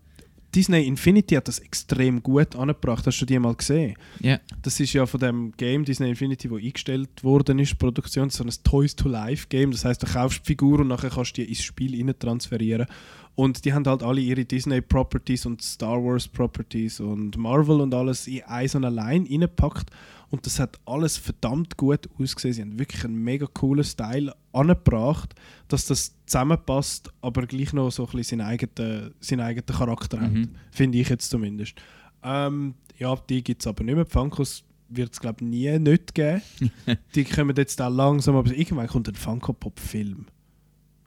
[0.55, 3.07] Disney Infinity hat das extrem gut angebracht.
[3.07, 3.95] Hast du die mal gesehen?
[4.21, 8.45] Ja, Das ist ja von dem Game Disney Infinity, wo eingestellt worden ist, Produktion, so
[8.45, 9.73] ein Toys to Life Game.
[9.73, 12.87] Das heißt, du kaufst die Figur und nachher kannst du die ins Spiel rein transferieren.
[13.35, 17.95] Und die haben halt alle ihre Disney Properties und Star Wars Properties und Marvel und
[17.95, 19.91] alles in so eine Line reingepackt.
[20.31, 22.53] Und das hat alles verdammt gut ausgesehen.
[22.55, 25.35] Sie haben wirklich einen mega coolen Style angebracht,
[25.69, 30.33] dass das zusammenpasst, aber gleich noch so ein bisschen seinen eigenen, seinen eigenen Charakter hat.
[30.33, 30.51] Mhm.
[30.71, 31.75] Finde ich jetzt zumindest.
[32.23, 34.05] Ähm, ja, die gibt es aber nicht mehr.
[34.05, 36.43] Die Funkos wird es, glaube ich, nie nicht geben.
[37.15, 40.27] die kommen jetzt auch langsam, aber irgendwann kommt ein Funko-Pop-Film.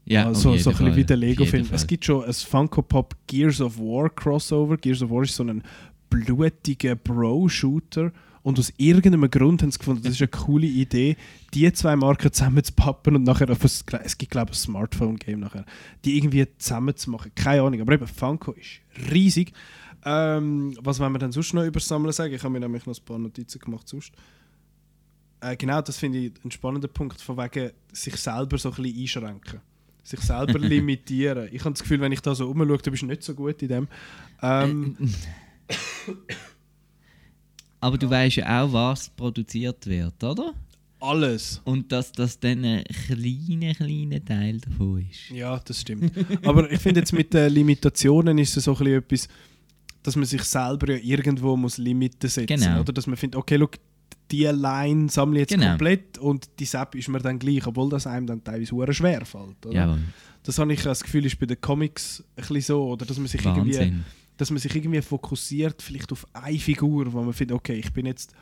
[0.06, 1.64] ja also so ein jeden bisschen wie Fall, der Lego-Film.
[1.64, 1.88] Es Fall.
[1.88, 4.78] gibt schon ein Funko-Pop Gears of War Crossover.
[4.78, 5.64] Gears of War ist so ein
[6.10, 8.12] blutiger Bro-Shooter.
[8.44, 11.16] Und aus irgendeinem Grund haben sie gefunden, das ist eine coole Idee,
[11.54, 15.66] die zwei Marken zusammenzupappen und nachher auf ein, es gibt glaube ich ein Smartphone-Game nachher,
[16.04, 17.32] die irgendwie zusammenzumachen.
[17.36, 18.82] Keine Ahnung, aber eben Funko ist
[19.12, 19.54] riesig.
[20.04, 22.34] Ähm, was wollen wir denn sonst noch über das Sammeln sagen?
[22.34, 24.12] Ich habe mir nämlich noch ein paar Notizen gemacht sonst.
[25.42, 29.02] Äh, genau, das finde ich einen spannenden Punkt, von wegen sich selber so ein bisschen
[29.02, 29.62] einschränken.
[30.04, 31.50] Sich selber limitieren.
[31.52, 33.68] Ich habe das Gefühl, wenn ich da so umschaue, du bist nicht so gut in
[33.68, 33.88] dem.
[34.42, 34.98] Ähm,
[37.82, 40.54] Aber du weißt ja auch, was produziert wird, oder?
[41.04, 41.62] alles.
[41.66, 45.30] Und dass das dann ein kleiner, kleiner Teil davon ist.
[45.32, 46.12] Ja, das stimmt.
[46.46, 49.28] Aber ich finde jetzt mit den Limitationen ist es so ein bisschen etwas,
[50.04, 52.82] dass man sich selber ja irgendwo muss Limiten setzen Genau.
[52.82, 53.74] Oder dass man findet, okay, look,
[54.30, 55.70] die Line sammle ich jetzt Genau.
[55.70, 59.26] komplett und die Sepp ist mir dann gleich, obwohl das einem dann teilweise hure schwer
[59.26, 59.66] fällt.
[59.66, 59.76] Oder?
[59.76, 60.00] Jawohl.
[60.44, 63.28] Das habe ich das Gefühl, ist bei den Comics ein bisschen so, oder dass man
[63.28, 64.06] sich irgendwie Wahnsinn.
[64.42, 68.08] Dass man sich irgendwie fokussiert, vielleicht auf eine Figur, wo man findet, okay, ich bin
[68.08, 68.34] jetzt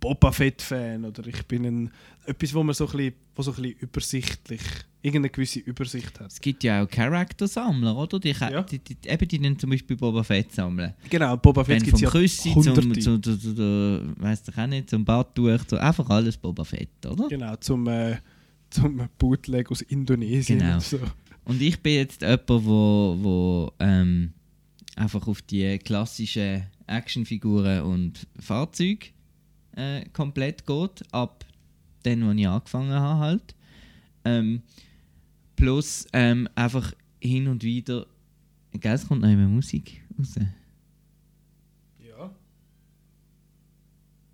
[0.00, 1.90] Boba Fett-Fan oder ich bin ein,
[2.26, 4.60] etwas, wo man so ein bisschen, wo so ein bisschen übersichtlich,
[5.02, 6.32] irgendeine gewisse Übersicht hat.
[6.32, 8.18] Es gibt ja auch Charakter-Sammler, oder?
[8.18, 8.62] Die, Ja.
[8.62, 10.94] die, die, eben die dann zum Beispiel Boba Fett sammeln.
[11.08, 12.80] Genau, Boba Fett gibt es ja Küssi hunderte.
[12.80, 16.64] zum, zum, zum, zum, zum weiss ich auch nicht, zum Badtuch, zu, einfach alles Boba
[16.64, 17.28] Fett, oder?
[17.28, 18.16] Genau, zum, äh,
[18.70, 20.74] zum Bootleg aus Indonesien Genau.
[20.74, 20.98] und so.
[21.44, 24.32] Und ich bin jetzt jemand, wo, wo ähm,
[24.96, 29.06] einfach auf die klassischen Actionfiguren und Fahrzeuge
[29.76, 31.44] äh, komplett geht, ab
[32.02, 33.54] dann, wo ich angefangen habe halt.
[34.24, 34.62] Ähm,
[35.56, 38.06] plus ähm, einfach hin und wieder,
[38.72, 40.34] gell, es kommt noch immer Musik raus.
[41.98, 42.30] Ja,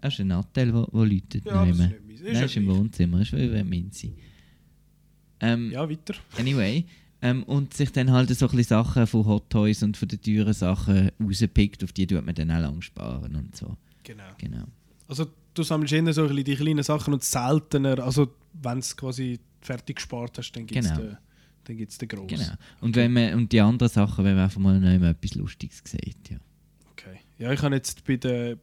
[0.00, 2.20] Das ist ein Nattel, der läutet ja das ist nicht meins.
[2.22, 2.66] Nein, ist im.
[2.68, 4.14] Wohnzimmer, ist wie bei Minzi.
[5.40, 6.14] Ähm, Ja, weiter.
[6.38, 6.84] Anyway.
[7.22, 10.20] Ähm, und sich dann halt so ein bisschen Sachen von Hot Toys und von den
[10.20, 13.76] teuren Sachen rauspickt, auf die tut man dann auch lang sparen und so.
[14.04, 14.24] Genau.
[14.38, 14.64] Genau.
[15.08, 18.94] Also du sammelst eher so ein bisschen die kleinen Sachen und seltener, also wenn es
[18.96, 21.00] quasi fertig gespart hast, dann gibt es Genau.
[21.00, 21.16] den,
[21.64, 22.28] dann gibt's den grossen.
[22.28, 22.52] genau.
[22.80, 25.82] Und, wenn man, und die anderen Sachen, wenn man einfach mal noch immer etwas Lustiges
[25.84, 26.30] sieht.
[26.30, 26.36] Ja.
[26.92, 27.18] Okay.
[27.38, 28.58] Ja, ich habe jetzt bei den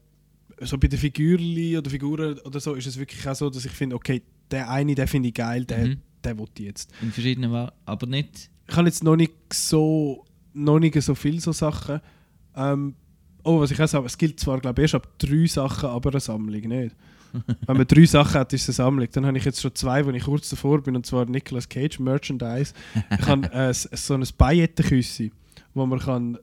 [0.61, 3.71] so bei den Figürli oder Figuren oder so ist es wirklich auch so, dass ich
[3.71, 5.97] finde, okay, der eine, den finde ich geil, den, Mhm.
[6.25, 6.91] Den will ich jetzt.
[7.01, 8.49] In verschiedenen War aber nicht.
[8.67, 11.99] Ich habe jetzt noch nicht so noch nicht so viel so Sachen.
[12.55, 12.95] Ähm,
[13.43, 16.11] oh, was ich auch sage, es gilt zwar glaube ich erst ab drei Sachen, aber
[16.11, 16.95] eine Sammlung nicht.
[17.65, 19.07] Wenn man drei Sachen hat, ist es eine Sammlung.
[19.11, 21.99] Dann habe ich jetzt schon zwei, wo ich kurz davor bin, und zwar Nicolas Cage
[21.99, 22.73] Merchandise.
[23.19, 25.31] Ich habe äh, so ein Paillettenküsse,
[25.73, 26.37] wo man kann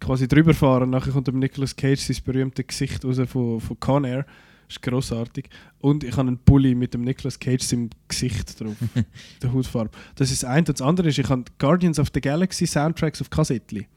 [0.00, 0.90] quasi drüber fahren.
[0.90, 4.24] Nachher kommt dem Nicolas Cage sein berühmtes Gesicht raus von, von Con Air.
[4.70, 5.50] Das ist grossartig.
[5.80, 8.76] Und ich habe einen Pulli mit dem Nicolas Cage seinem Gesicht drauf.
[9.42, 9.90] der Hautfarbe.
[10.14, 10.60] Das ist das eine.
[10.60, 13.88] Und das andere ist, ich habe Guardians of the Galaxy Soundtracks auf Kassettli.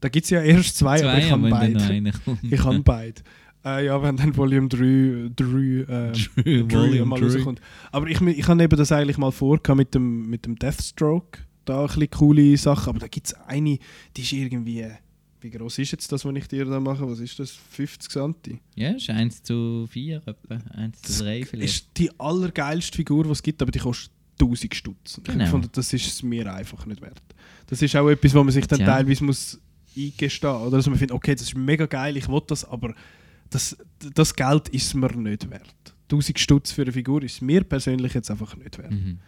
[0.00, 2.12] Da gibt es ja erst zwei, aber ich habe beide.
[2.42, 3.22] Ich habe beide.
[3.64, 7.60] Äh, ja, wenn dann Volume 3, 3, äh, Drew, Drew Volume mal rauskommt.
[7.92, 11.38] Aber ich, ich habe eben das eigentlich mal vor mit dem, mit dem Deathstroke.
[11.64, 12.88] Da ein bisschen coole Sachen.
[12.88, 13.78] Aber da gibt es eine,
[14.16, 14.84] die ist irgendwie.
[15.42, 17.08] Wie groß ist jetzt das, was ich dir da mache?
[17.08, 17.50] Was ist das?
[17.50, 18.60] 50 cm?
[18.76, 20.54] Ja, ist 1 zu 4 etwa.
[20.74, 21.74] 1 zu 3 vielleicht.
[21.74, 25.20] ist die allergeilste Figur, die es gibt, aber die kostet 1000 Stutz.
[25.24, 25.44] Genau.
[25.44, 27.20] Ich fand, das ist es mir einfach nicht wert.
[27.66, 28.86] Das ist auch etwas, wo man sich dann Tja.
[28.86, 29.60] teilweise muss
[29.96, 32.94] eingestehen Oder dass man findet, okay, das ist mega geil, ich will das, aber
[33.50, 33.76] das,
[34.14, 35.94] das Geld ist mir nicht wert.
[36.04, 38.90] 1000 Stutz für eine Figur ist mir persönlich jetzt einfach nicht wert.
[38.92, 39.18] Mhm.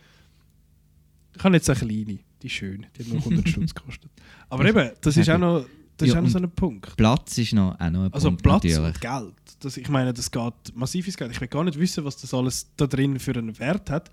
[1.36, 4.10] Ich habe jetzt eine kleine, die ist schön, die hat nur 100 Stutz gekostet.
[4.48, 6.96] Aber eben, das ist Ja, auch noch, das Ja, ist auch noch so ein Punkt.
[6.96, 8.94] Platz ist noch, auch noch ein Also Punkt Platz natürlich.
[8.94, 9.34] und Geld.
[9.60, 11.30] Das, ich meine, das geht massiv ins Geld.
[11.32, 14.10] Ich will gar nicht wissen, was das alles da drin für einen Wert hat.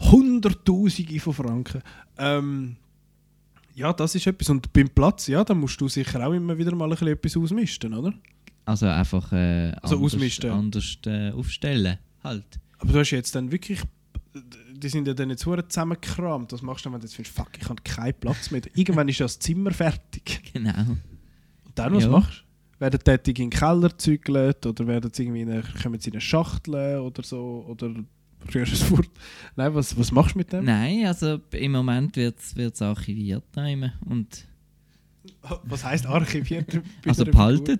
[0.00, 1.82] Hunderttausende von Franken.
[2.18, 2.76] Ähm,
[3.74, 4.48] ja, das ist etwas.
[4.50, 7.36] Und beim Platz, ja, da musst du sicher auch immer wieder mal ein bisschen etwas
[7.36, 8.12] ausmisten, oder?
[8.64, 10.50] Also einfach äh, Also anders, ausmisten.
[10.50, 11.98] anders äh, aufstellen.
[12.24, 12.44] Halt.
[12.78, 13.80] Aber du hast jetzt dann wirklich.
[14.78, 16.52] Die sind ja dann jetzt hure zusammengekramt.
[16.52, 18.60] Was machst du, wenn du jetzt findest, fuck, ich habe keinen Platz mehr?
[18.74, 20.42] Irgendwann ist ja das Zimmer fertig.
[20.52, 20.78] Genau.
[20.80, 22.10] Und dann, was Ja.
[22.10, 22.40] machst
[22.78, 22.80] du?
[22.80, 26.08] Werden die tätig in den Keller gezügelt oder werden sie irgendwie in eine, kommen sie
[26.10, 27.64] in eine Schachtel oder so?
[27.68, 27.94] Oder
[28.54, 29.08] rührst es fort?
[29.56, 30.64] Nein, was, was machst du mit dem?
[30.66, 34.46] Nein, also im Moment wird es archiviert nehmen und
[35.64, 36.80] Was heisst archiviert?
[37.06, 37.24] also.
[37.24, 37.78] Figur?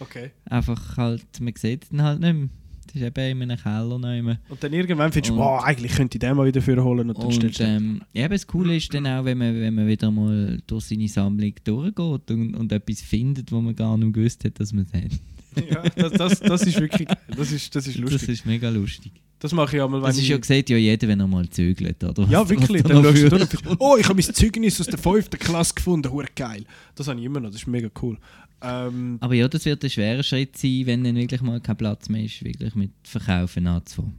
[0.00, 0.30] Okay.
[0.46, 2.48] Einfach halt, man sieht dann halt nicht mehr.
[2.92, 4.38] Das ist eben in einem Keller mehr.
[4.48, 7.26] Und dann irgendwann findest du, wow, eigentlich könnte ich den mal wieder vorholen und dann
[7.26, 9.86] Und stellst du ähm, ja, eben das Coole ist dann auch, wenn man, wenn man
[9.86, 14.44] wieder mal durch seine Sammlung durchgeht und, und etwas findet, wo man gar nicht gewusst
[14.44, 15.12] hat, dass man es hat.
[15.70, 17.16] Ja, das, das, das ist wirklich geil.
[17.36, 18.20] Das ist, das ist lustig.
[18.20, 19.12] Das ist mega lustig.
[19.40, 22.02] Das mache ich einmal, wenn Das ist ja gesagt, ja jeder, wenn er mal zögert,
[22.04, 22.24] oder?
[22.28, 22.84] Ja, Was- wirklich.
[22.84, 25.30] was Dann schaust du durch oh, ich habe mein Zeugnis aus der 5.
[25.30, 26.10] Klasse gefunden.
[26.12, 26.64] Hure geil.
[26.94, 27.50] Das habe ich immer noch.
[27.50, 28.18] Das ist mega cool.
[28.60, 32.08] Ähm, Aber ja, das wird ein schwerer Schritt sein, wenn dann wirklich mal kein Platz
[32.08, 34.16] mehr ist, wirklich mit Verkaufen anzufangen.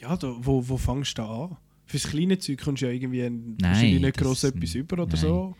[0.00, 1.56] ja, da, wo, wo fängst du da an?
[1.86, 5.12] Fürs kleine Zeug kommst du ja irgendwie ein- Nein, wahrscheinlich nicht gross etwas über oder
[5.12, 5.20] nein.
[5.20, 5.54] so.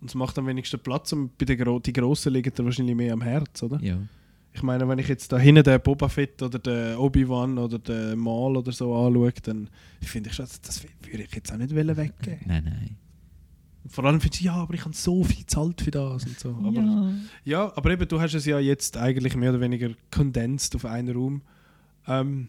[0.00, 1.12] Und es macht am wenigsten Platz.
[1.12, 3.80] Und bei den Gro die Grossen liegen da wahrscheinlich mehr am Herz, oder?
[3.82, 3.98] Ja.
[4.52, 8.18] Ich meine, wenn ich jetzt da hinten den Boba Fett oder den Obi-Wan oder den
[8.18, 9.68] Maul oder so anschaue, dann
[10.00, 12.40] finde ich schon, das- würde ich jetzt auch nicht wollen weggeben.
[12.46, 12.96] Nein, nein.
[13.90, 16.50] Vor allem findest du, ja, aber ich habe so viel gezahlt für das und so.
[16.50, 17.12] Aber, ja.
[17.44, 21.14] Ja, aber eben, du hast es ja jetzt eigentlich mehr oder weniger kondensiert auf einen
[21.16, 21.42] Raum.
[22.06, 22.48] Ähm,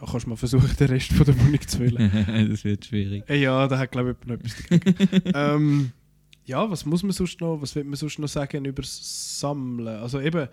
[0.00, 2.48] ja, kannst mal versuchen, den Rest von der Wohnung zu füllen.
[2.50, 3.24] das wird schwierig.
[3.28, 5.30] Äh, ja, da hat glaube ich jemand noch etwas dagegen.
[5.34, 5.92] ähm,
[6.48, 9.86] ja, was muss man sonst noch, was will man sonst noch sagen über das Sammeln?
[9.86, 10.48] Also eben,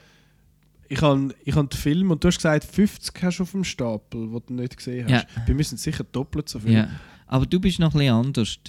[0.89, 3.63] ich habe ich hab den Film und du hast gesagt, 50 hast du auf dem
[3.63, 5.27] Stapel, wo du nicht gesehen hast.
[5.35, 5.47] Ja.
[5.47, 6.73] Wir müssen sicher doppelt so viel.
[6.73, 6.89] Ja.
[7.27, 8.59] Aber du bist noch ein bisschen anders.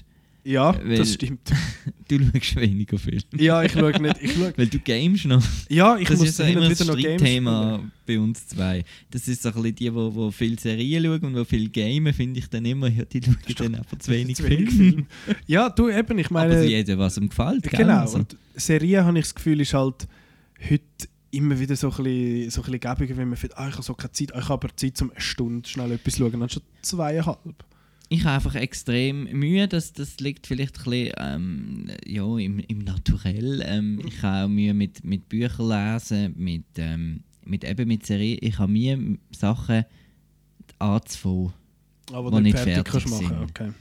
[0.47, 1.51] Ja, Weil- das stimmt.
[2.09, 3.21] Du schaust weniger Film.
[3.37, 4.23] Ja, ich schaue nicht.
[4.23, 5.43] Ich schau, Weil du gamest noch.
[5.69, 7.93] ja, ich das muss ist immer ein wieder noch Games spielen.
[8.07, 8.85] bei uns zwei.
[9.11, 12.15] Das ist so ein bisschen die, die, die viel Serien schauen und die viel gamen,
[12.15, 14.93] finde ich dann immer, ja, die schauen dann einfach zu wenig, Zu wenig Film.
[14.93, 15.07] Film.
[15.49, 16.65] Ja, du eben, ich Aber meine...
[16.65, 17.65] jeder, was ihm gefällt.
[17.65, 17.81] gell?
[17.81, 20.07] Genau, Also, und Serien habe ich das Gefühl, ist halt
[20.71, 20.85] heute
[21.33, 23.83] immer wieder so ein bisschen, so ein bisschen gäbiger, wenn man findet, ah, ich habe
[23.83, 26.41] so keine Zeit, ah, ich habe aber Zeit, um eine Stunde schnell etwas zu schauen,
[26.41, 27.65] anstatt zweieinhalb.
[28.09, 32.79] Ich habe einfach extrem Mühe, das, das liegt vielleicht ein bisschen ähm, ja, im, im
[32.79, 33.63] Naturell.
[33.65, 38.39] Ähm, ich habe auch Mühe mit, mit Büchern lesen, mit, ähm, mit, eben mit Serien.
[38.43, 39.85] Ich habe Mühe, Sachen
[40.79, 41.53] anzufangen.
[42.13, 43.33] Aber Wo du nicht fertig fertig sind.
[43.33, 43.73] okay.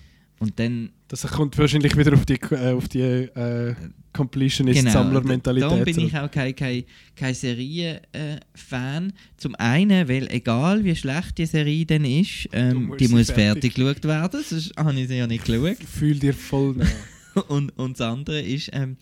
[0.46, 3.76] Und dann Das kommt wahrscheinlich wieder auf die, äh, auf die äh,
[4.14, 5.70] Completionist-Sammler-Mentalität.
[5.70, 6.10] Darum bin zurück.
[6.10, 6.84] ich auch kein, kein,
[7.16, 9.14] kein Serien-Fan.
[9.38, 13.74] Zum einen, weil egal wie schlecht die Serie dann ist, ähm, die muss fertig- fertig
[13.76, 15.78] geschaut werden, sonst habe ich sie ja nicht geschaut.
[15.84, 16.86] Fühl dir voll nah.
[17.48, 18.98] und, und das andere ist, ähm,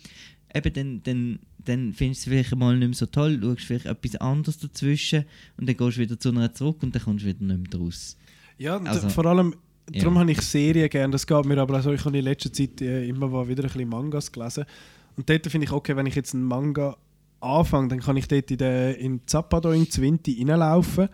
[0.54, 3.86] eben dann, dann, dann findest du es vielleicht mal nicht mehr so toll, schaust vielleicht
[3.86, 5.26] etwas anderes dazwischen
[5.58, 7.80] und dann gehst du wieder zu einer zurück und dann kommst du wieder nicht mehr
[7.82, 8.18] raus.
[8.58, 9.56] Ja, Also, vor allem,
[9.92, 10.02] ja.
[10.02, 11.12] darum habe ich Serien gerne.
[11.12, 13.64] Das geht mir aber auch so, ich habe in letzter Zeit äh, immer mal wieder
[13.64, 14.66] ein bisschen Mangas gelesen.
[15.16, 16.98] Und dort finde ich, okay, wenn ich jetzt einen Manga
[17.42, 21.10] anfange, dann kann ich dort in, den, in Zappadoing 20 reinlaufen.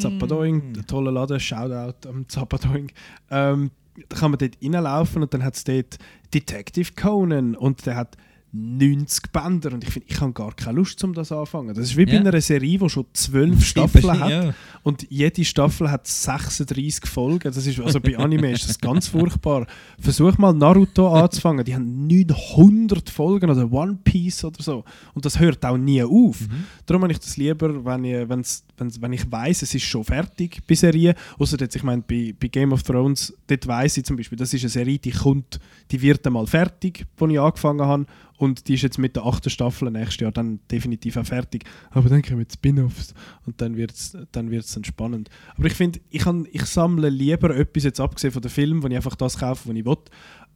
[0.00, 2.92] Zappadoing, der tolle Laden, Shoutout am Zappadoing.
[3.30, 3.70] Ähm,
[4.08, 5.98] da kann man dort reinlaufen und dann hat es dort
[6.32, 8.16] Detective Conan und der hat
[8.52, 11.74] 90 Bänder und ich finde, ich habe gar keine Lust, um das anfangen.
[11.74, 14.30] Das ist wie bei einer Serie, die schon 12 Staffeln hat.
[14.30, 14.54] Ja.
[14.82, 17.52] Und jede Staffel hat 36 Folgen.
[17.52, 19.66] Das ist, also bei Anime ist das ganz furchtbar.
[20.00, 21.62] Versuch mal Naruto anzufangen.
[21.64, 24.84] Die haben 900 Folgen oder One Piece oder so.
[25.12, 26.38] Und das hört auch nie auf.
[26.86, 30.04] Darum habe ich das lieber, wenn ich, wenn's, wenn's, wenn ich weiß, es ist schon
[30.04, 31.14] fertig bei Serien.
[31.38, 34.54] Außer jetzt, ich meine, bei, bei Game of Thrones, dort weiss ich zum Beispiel, das
[34.54, 38.06] ist eine Serie, die kommt, die wird einmal fertig, wo ich angefangen habe.
[38.38, 41.64] Und die ist jetzt mit der achten Staffel nächstes Jahr dann definitiv auch fertig.
[41.90, 43.12] Aber dann kommen Spin-Offs
[43.46, 45.28] und dann wird es dann, wird's dann spannend.
[45.56, 48.86] Aber ich finde, ich, kann- ich sammle lieber etwas, jetzt abgesehen von den Filmen, wo
[48.86, 49.96] ich einfach das kaufe, was ich will.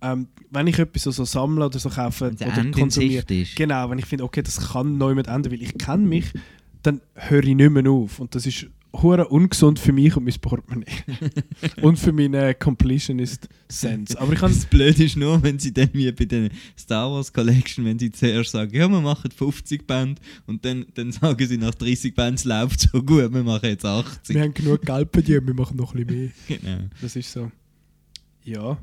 [0.01, 3.25] Ähm, wenn ich etwas so, so sammle oder so kaufe oder Ende konsumiere,
[3.57, 6.33] genau, wenn ich finde, okay, das kann neu mit enden, weil ich kenne mich,
[6.83, 8.19] dann höre ich nicht mehr auf.
[8.21, 10.87] Und das ist hure ungesund für mich und mein Portemonnaie.
[11.83, 14.21] und für meinen Completionist-Sense.
[14.21, 17.33] Aber ich kann Das Blöde ist nur, wenn sie dann wie bei der Star Wars
[17.33, 21.59] Collection, wenn sie zuerst sagen, ja, wir machen 50 Band und dann, dann sagen sie
[21.59, 24.35] nach 30 Band, es läuft so gut, wir machen jetzt 80.
[24.35, 26.31] wir haben genug Geld dir, wir machen noch ein bisschen mehr.
[26.63, 26.85] Genau.
[27.01, 27.51] Das ist so.
[28.45, 28.79] Ja.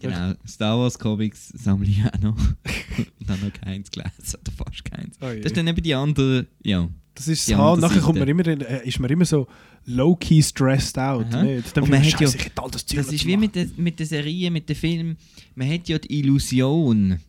[0.00, 0.32] genau.
[0.46, 2.36] Star Wars Comics sammle ich auch noch.
[2.98, 5.16] und dann noch keins gelesen, oder fast keins.
[5.20, 5.26] Oh.
[5.26, 6.88] Das ist dann eben die andere, ja.
[7.14, 7.76] Das ist das Haar.
[7.76, 9.46] Nachher kommt man immer, äh, ist man immer so
[9.86, 11.26] low-key stressed out.
[11.42, 11.76] Nicht?
[11.76, 14.06] Dann Und man hat ja- all das Zeug Das ist wie mit der, mit der
[14.06, 15.16] Serie, mit dem Film.
[15.54, 17.20] Man hat ja die Illusion.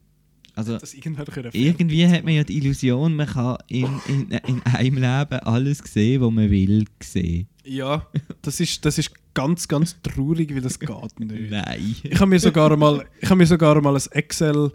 [0.55, 0.77] Also
[1.51, 6.21] irgendwie hat man ja die Illusion, man kann in, in, in einem Leben alles sehen,
[6.21, 7.47] was man will sehen.
[7.65, 8.07] Ja,
[8.41, 11.31] das ist, das ist ganz, ganz traurig, weil das geht nicht.
[11.51, 11.95] Nein.
[12.03, 14.71] Ich habe mir sogar einmal, ich habe mir sogar einmal ein Excel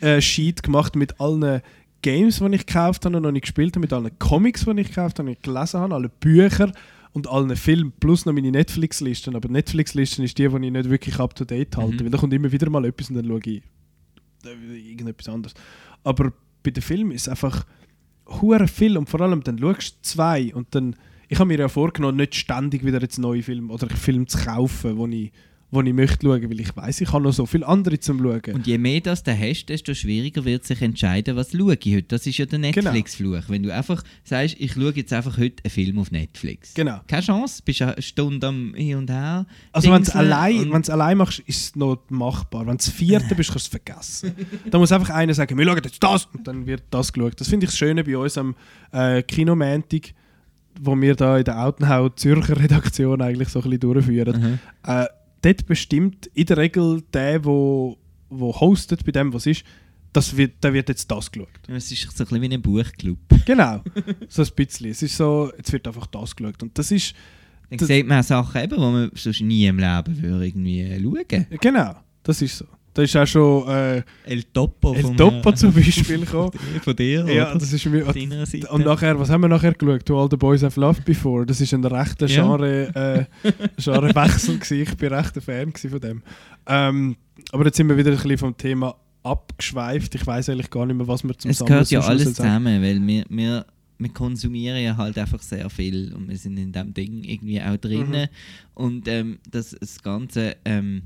[0.00, 0.20] äh,
[0.62, 1.60] gemacht mit allen
[2.04, 4.88] Games, die ich gekauft habe und noch nicht gespielt habe, mit allen Comics, die ich
[4.88, 6.70] gekauft habe, und gelesen habe, alle Bücher
[7.12, 9.34] und allen Filmen plus noch meine Netflix-Listen.
[9.36, 12.00] Aber Netflix-Listen ist die, die ich nicht wirklich up to date halte, Mhm.
[12.04, 13.62] weil da kommt immer wieder mal etwas und dann schaue ich
[14.44, 15.54] äh, irgendetwas anderes.
[16.02, 16.32] Aber
[16.62, 17.64] bei den Filmen ist es einfach
[18.26, 20.96] hure viel und vor allem dann schaust du zwei und dann
[21.28, 24.98] ich habe mir ja vorgenommen, nicht ständig wieder jetzt neue Filme oder Filme zu kaufen,
[24.98, 25.32] wo ich,
[25.74, 28.54] wo ich möchte schauen, weil ich weiß, ich habe noch so viele andere zum schauen.
[28.54, 32.04] Und je mehr das du hast, desto schwieriger wird sich entscheiden, was schaue ich heute.
[32.08, 32.90] Das ist ja der Genau.
[32.90, 33.42] Netflix-Fluch.
[33.48, 36.74] Wenn du einfach sagst, ich schaue jetzt einfach heute einen Film auf Netflix.
[36.74, 37.00] Genau.
[37.08, 39.46] Keine Chance, bist eine Stunde am Hin und Her.
[39.72, 42.66] Also wenn du es allein, wenn's allein machst, ist es noch machbar.
[42.66, 44.32] Wenn du vierte bist, kannst du es vergessen.
[44.70, 47.40] da muss einfach einer sagen, wir schauen jetzt das und dann wird das geschaut.
[47.40, 48.54] Das finde ich das Schöne bei uns am
[48.92, 50.14] äh, Kinomäntig,
[50.80, 54.40] wo wir da in der Autenhau Zürcher Redaktion eigentlich so ein bisschen durchführen.
[54.40, 54.58] Mhm.
[54.90, 55.06] Äh,
[55.44, 57.98] dort bestimmt in der Regel der, wo,
[58.30, 59.64] wo hostet bei dem, was ist,
[60.12, 61.48] das wird, der wird jetzt das geschaut.
[61.68, 63.18] Es ist so ein bisschen wie ein Buchclub.
[63.44, 63.82] Genau,
[64.28, 64.90] so ein bisschen.
[64.90, 66.62] Es ist so, jetzt wird einfach das geschaut.
[66.62, 67.14] Und das ist,
[67.70, 71.00] Dann Das- sieht man auch Sachen, eben, die man sonst nie im Leben würde irgendwie
[71.02, 71.46] schauen.
[71.60, 72.66] genau, das ist so.
[72.94, 76.52] Da ist auch schon äh, El Topo El Topo äh, zum Beispiel gekommen.
[76.82, 78.06] Von dir, Ja, das ist mir.
[78.06, 80.06] Und nachher, was haben wir nachher geschaut?
[80.06, 81.44] To All the Boys I've Loved Before.
[81.44, 82.42] Das ist ein rechter Ja.
[82.44, 83.50] Genre, äh,
[83.82, 84.82] Genrewechsel gewesen.
[84.82, 86.22] Ich bin recht ein Fan von dem.
[86.66, 87.16] Ähm,
[87.50, 90.14] aber jetzt sind wir wieder ein bisschen vom Thema abgeschweift.
[90.14, 92.80] Ich weiß eigentlich gar nicht mehr, was wir zum es Sammeln gehört ja alles zusammen,
[92.80, 93.66] weil wir, wir,
[93.98, 97.76] wir konsumieren ja halt einfach sehr viel und wir sind in dem Ding irgendwie auch
[97.76, 98.28] drinnen.
[98.74, 101.02] Und ähm, das, das ganze ähm,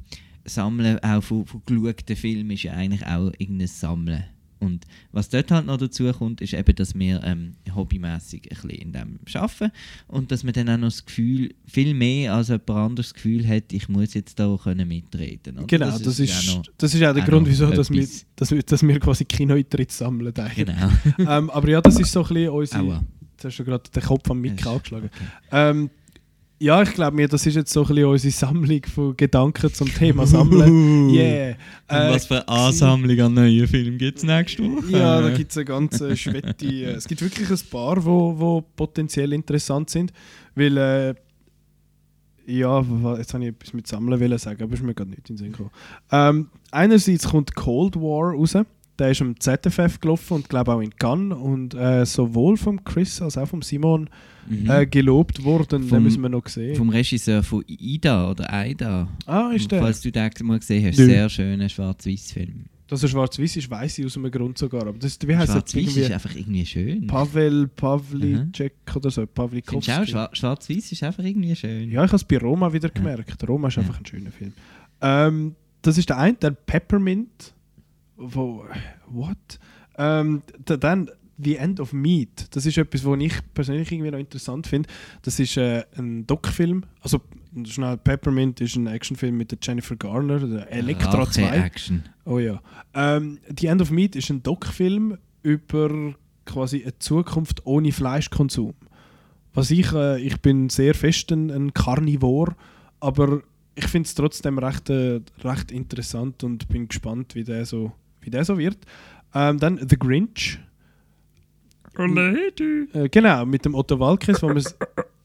[0.48, 4.24] Sammeln auch von, von geschauten Filmen ist ja eigentlich auch irgendein Sammeln.
[4.60, 8.70] Und was dort halt noch dazu kommt, ist eben, dass wir ähm, hobbymäßig ein bisschen
[8.70, 9.70] in dem arbeiten
[10.08, 13.46] und dass man dann auch noch das Gefühl, viel mehr als jemand anderes das Gefühl
[13.46, 15.58] hat, ich muss jetzt da können mitreden.
[15.58, 15.66] Oder?
[15.68, 18.50] Genau, das, ist, ja noch- das ist auch der auch Grund, wieso dass wir, dass,
[18.50, 20.34] wir, dass wir quasi Kinoeintritt sammeln.
[20.36, 20.66] eigentlich.
[20.66, 20.90] Genau.
[21.30, 22.80] ähm, aber ja, das ist so ein bisschen unsere.
[22.82, 23.04] Aua.
[23.34, 25.08] Jetzt hast du gerade den Kopf am Mick Ja, angeschlagen.
[25.14, 25.24] okay.
[25.52, 25.90] Ähm,
[26.60, 29.92] ja, ich glaube mir, das ist jetzt so ein bisschen unsere Sammlung von Gedanken zum
[29.94, 31.10] Thema Sammeln.
[31.14, 31.50] Yeah.
[31.50, 31.56] Äh,
[32.14, 34.90] was für eine Ansammlung an neuen Filmen gibt es nächste Woche?
[34.90, 36.66] Ja, da gibt es eine ganze Schwette.
[36.66, 40.12] äh, es gibt wirklich ein paar, wo, wo potenziell interessant sind.
[40.54, 41.14] Weil, äh,
[42.46, 42.84] Ja,
[43.16, 45.38] jetzt habe ich etwas mit Sammeln wollen sagen, aber ist mir gerade nicht in den
[45.38, 45.70] Sinn gekommen.
[46.10, 48.56] Ähm, einerseits kommt Cold War raus.
[48.98, 53.22] Der ist am ZFF gelaufen und glaube auch in Cannes und äh, sowohl vom Chris
[53.22, 54.08] als auch vom Simon
[54.48, 54.70] Mhm.
[54.70, 55.82] äh, gelobt worden.
[55.82, 56.74] Den Vom- müssen wir noch sehen.
[56.74, 59.06] Vom Regisseur von Ida oder Aida.
[59.26, 59.82] ah, ist der?
[59.82, 61.04] Falls du den mal gesehen hast, Nö.
[61.04, 62.64] sehr schöner Schwarz-Weiß-Film.
[62.86, 64.86] Dass er schwarz-weiß ist, weiß ich aus einem Grund sogar.
[64.86, 66.14] Aber das, wie heißt das Schwarz-Weiß ist irgendwie?
[66.14, 67.06] einfach irgendwie schön.
[67.06, 69.26] Pavel Pavlicek oder so.
[69.26, 69.92] Pavlikovski.
[69.92, 71.90] Findest du auch, Schwa- Schwarz-Weiß ist einfach irgendwie schön.
[71.90, 73.46] Ja, ich habe es bei Roma wieder gemerkt.
[73.46, 73.82] Roma ist Ja.
[73.82, 74.52] einfach ein schöner Film.
[75.02, 77.52] Ähm, das ist der eine, der Peppermint.
[78.18, 78.66] Wo,
[79.06, 79.58] what?
[79.96, 82.48] Ähm, dann The End of Meat.
[82.50, 84.88] Das ist etwas, was ich persönlich irgendwie noch interessant finde.
[85.22, 86.84] Das ist äh, ein Doc-Film.
[87.00, 87.20] Also,
[87.64, 91.44] schnell, Peppermint ist ein Actionfilm mit der Jennifer Garner, der Elektra 2.
[91.44, 92.04] Rache-Action.
[92.24, 92.60] Oh ja.
[92.92, 96.14] Ähm, The End of Meat ist ein Doc-Film über
[96.44, 98.74] quasi eine Zukunft ohne Fleischkonsum.
[99.54, 102.56] Was ich, äh, ich bin sehr fest ein, ein Carnivore,
[103.00, 103.42] aber
[103.74, 107.92] ich finde es trotzdem recht, äh, recht interessant und bin gespannt, wie der so,
[108.28, 108.76] wie der so wird.
[109.34, 110.58] Ähm, dann The Grinch.
[112.92, 114.62] Äh, genau, mit dem Otto Walkes, wo wir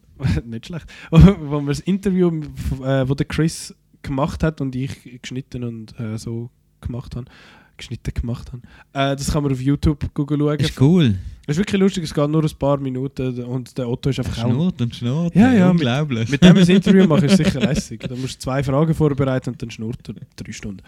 [0.46, 2.30] nicht schlecht, wo wir das Interview,
[2.82, 6.50] äh, wo der Chris gemacht hat und ich geschnitten und äh, so
[6.82, 7.26] gemacht habe,
[7.84, 8.62] geschnitten gemacht habe.
[8.94, 10.60] Äh, das kann man auf YouTube schauen.
[10.60, 11.16] Ist cool.
[11.46, 14.38] Es ist wirklich lustig, es geht nur ein paar Minuten und der Otto ist einfach.
[14.38, 15.36] Schnurrt und schnurrt.
[15.36, 16.30] Ja, ja, Unglaublich.
[16.30, 18.00] Mit dem ein Interview machen ist sicher lässig.
[18.00, 20.82] Da musst du zwei Fragen vorbereiten und dann schnurrt er drei Stunden.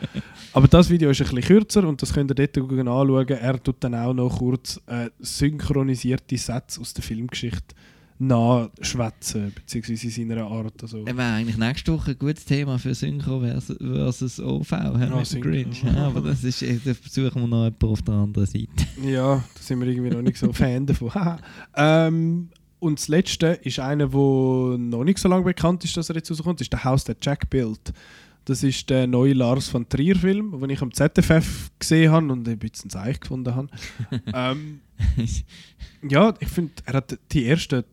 [0.53, 3.27] Aber das Video ist ein bisschen kürzer und das könnt ihr dort anschauen.
[3.27, 7.75] Er tut dann auch noch kurz äh, synchronisierte Sätze aus der Filmgeschichte
[8.17, 10.81] nachschwätzen, beziehungsweise in seiner Art.
[10.81, 15.25] Also, Das wäre eigentlich nächste Woche ein gutes Thema für Synchro versus, versus OV, dem
[15.25, 15.49] Synchro.
[15.49, 15.83] Grinch.
[15.83, 18.87] Ja, aber das ist, äh, da versuchen wir noch jemanden auf der anderen Seite.
[19.03, 21.11] Ja, da sind wir irgendwie noch nicht so Fan davon.
[21.77, 22.49] Ähm,
[22.79, 26.29] und das letzte ist einer, der noch nicht so lange bekannt ist, dass er jetzt
[26.31, 27.93] rauskommt, ist der Haus der Jack Built.
[28.45, 32.59] Das ist der neue Lars von Trier-Film, den ich am ZFF gesehen habe und ein
[32.59, 33.69] bisschen Zeich gefunden habe.
[34.33, 34.81] ähm,
[36.07, 37.83] ja, ich finde, er hat die ersten,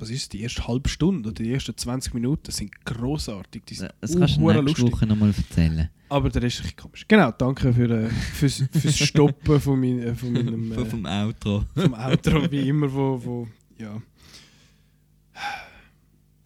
[0.00, 3.62] was ist die erste halbe Stunde oder die ersten 20 Minuten sind großartig.
[3.66, 4.92] Die sind Das kannst du nächste lustig.
[4.92, 5.90] Woche nochmal erzählen.
[6.08, 7.04] Aber der Rest ist ein bisschen komisch.
[7.06, 10.72] Genau, danke für, äh, fürs, fürs Stoppen von, mein, äh, von meinem...
[10.80, 11.64] Äh, vom Outro.
[11.74, 13.48] vom Outro, wie immer, wo, wo
[13.78, 14.00] ja.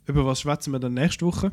[0.07, 1.53] Über was schwätzen wir dann nächste Woche?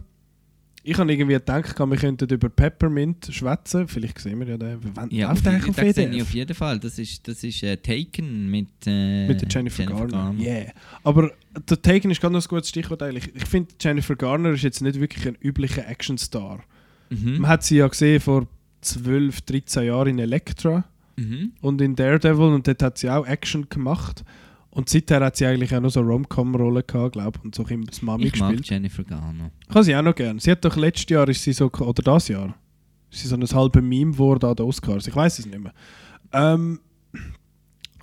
[0.84, 3.88] Ich habe irgendwie gedacht, wir könnten über Peppermint schwätzen.
[3.88, 4.80] Vielleicht sehen wir ja den.
[4.96, 6.80] Wann Ja, der eigentlich auf das sehe ich auf jeden Fall.
[6.80, 10.34] Das ist, das ist äh, Taken mit, äh, Mit der Jennifer, Garner.
[10.40, 10.72] Yeah.
[11.04, 11.32] Aber
[11.70, 13.32] der Taken ist gerade noch ein gutes Stichwort eigentlich.
[13.36, 16.64] Ich finde, Jennifer Garner ist jetzt nicht wirklich ein üblicher Actionstar.
[17.10, 17.40] Mhm.
[17.40, 18.48] Man hat sie ja gesehen vor
[18.82, 20.84] 12, 13 Jahren in Elektra
[21.18, 21.52] Mhm.
[21.62, 24.24] und in Daredevil und dort hat sie auch Action gemacht.
[24.74, 27.86] Und seither hat sie eigentlich auch noch so Rom-Com-Rollen gehabt, glaube ich, und so ein
[27.86, 28.70] das Mami Ich mag gespielt.
[28.70, 29.52] Jennifer Garner.
[29.68, 30.40] Ich habe sie auch noch gern.
[30.40, 32.56] Sie hat doch letztes Jahr, ist sie so, oder das Jahr,
[33.12, 35.08] ist sie so ein halber Meme geworden an den Oscars.
[35.08, 35.74] Ich weiß es nicht mehr.
[36.32, 36.80] Ähm,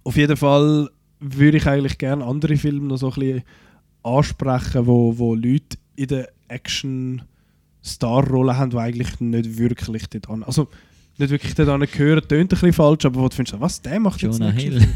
[0.04, 0.90] auf jeden Fall
[1.20, 3.42] würde ich eigentlich gerne andere Filme noch so ein bisschen
[4.02, 10.68] ansprechen, wo, wo Leute in der Action-Star-Rolle haben, die eigentlich nicht wirklich dort an, also
[11.16, 13.98] nicht wirklich dort an gehören, tönt ein bisschen falsch, aber wo du findest, was, der
[13.98, 14.86] macht jetzt Jonah einen Hill.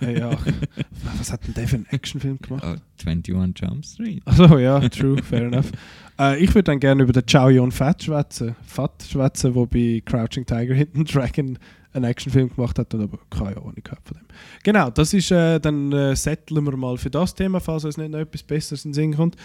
[0.00, 0.30] Äh, ja,
[1.18, 2.64] was hat denn der für einen Actionfilm gemacht?
[2.66, 4.22] Oh, 21 Jump Street.
[4.24, 5.70] Also ja, true, fair enough.
[6.18, 10.02] Äh, ich würde dann gerne über den Chow Yun Fat schwätzen, Fat schwätzen, der bei
[10.02, 11.58] Crouching Tiger, Hidden Dragon
[11.92, 14.26] einen Actionfilm gemacht hat und aber keine Ahnung gehabt von dem.
[14.62, 18.10] Genau, das ist, äh, dann äh, setteln wir mal für das Thema, falls uns nicht
[18.10, 19.36] noch etwas Besseres in den Sinn kommt.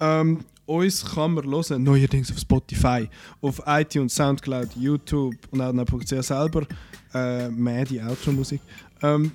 [0.00, 3.08] Ähm, uns kann man hören, neuerdings auf Spotify,
[3.40, 6.66] auf iTunes, Soundcloud, YouTube und auch noch selber,
[7.14, 8.60] äh, mehr die Outro-Musik.
[9.02, 9.32] Ähm,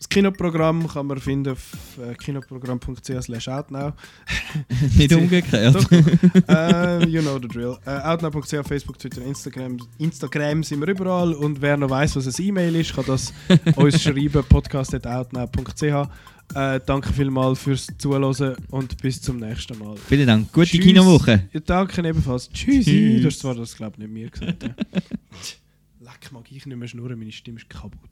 [0.00, 1.72] das Kinoprogramm kann man finden auf
[2.02, 3.92] äh, kinoprogramm.ch outnow.
[4.96, 5.74] Nicht umgekehrt.
[5.74, 7.76] Doch, äh, you know the drill.
[7.84, 9.76] Äh, outnow.ch, Facebook, Twitter, Instagram.
[9.98, 13.34] Instagram sind wir überall und wer noch weiß, was ein E-Mail ist, kann das
[13.76, 15.82] uns schreiben, podcast.outnow.ch.
[15.82, 19.96] Äh, danke vielmals fürs Zuhören und bis zum nächsten Mal.
[20.08, 20.50] Vielen Dank.
[20.50, 20.80] Gute Tschüss.
[20.80, 21.46] Kinowoche.
[21.52, 22.48] Ja, danke ebenfalls.
[22.48, 22.84] Tschüssi.
[22.84, 23.20] Tschüss.
[23.20, 24.62] Du hast zwar das, glaube ich, nicht mir gesagt.
[24.62, 24.70] ja.
[26.00, 28.08] Leck, mag ich nicht mehr schnurren, meine Stimme ist kaputt.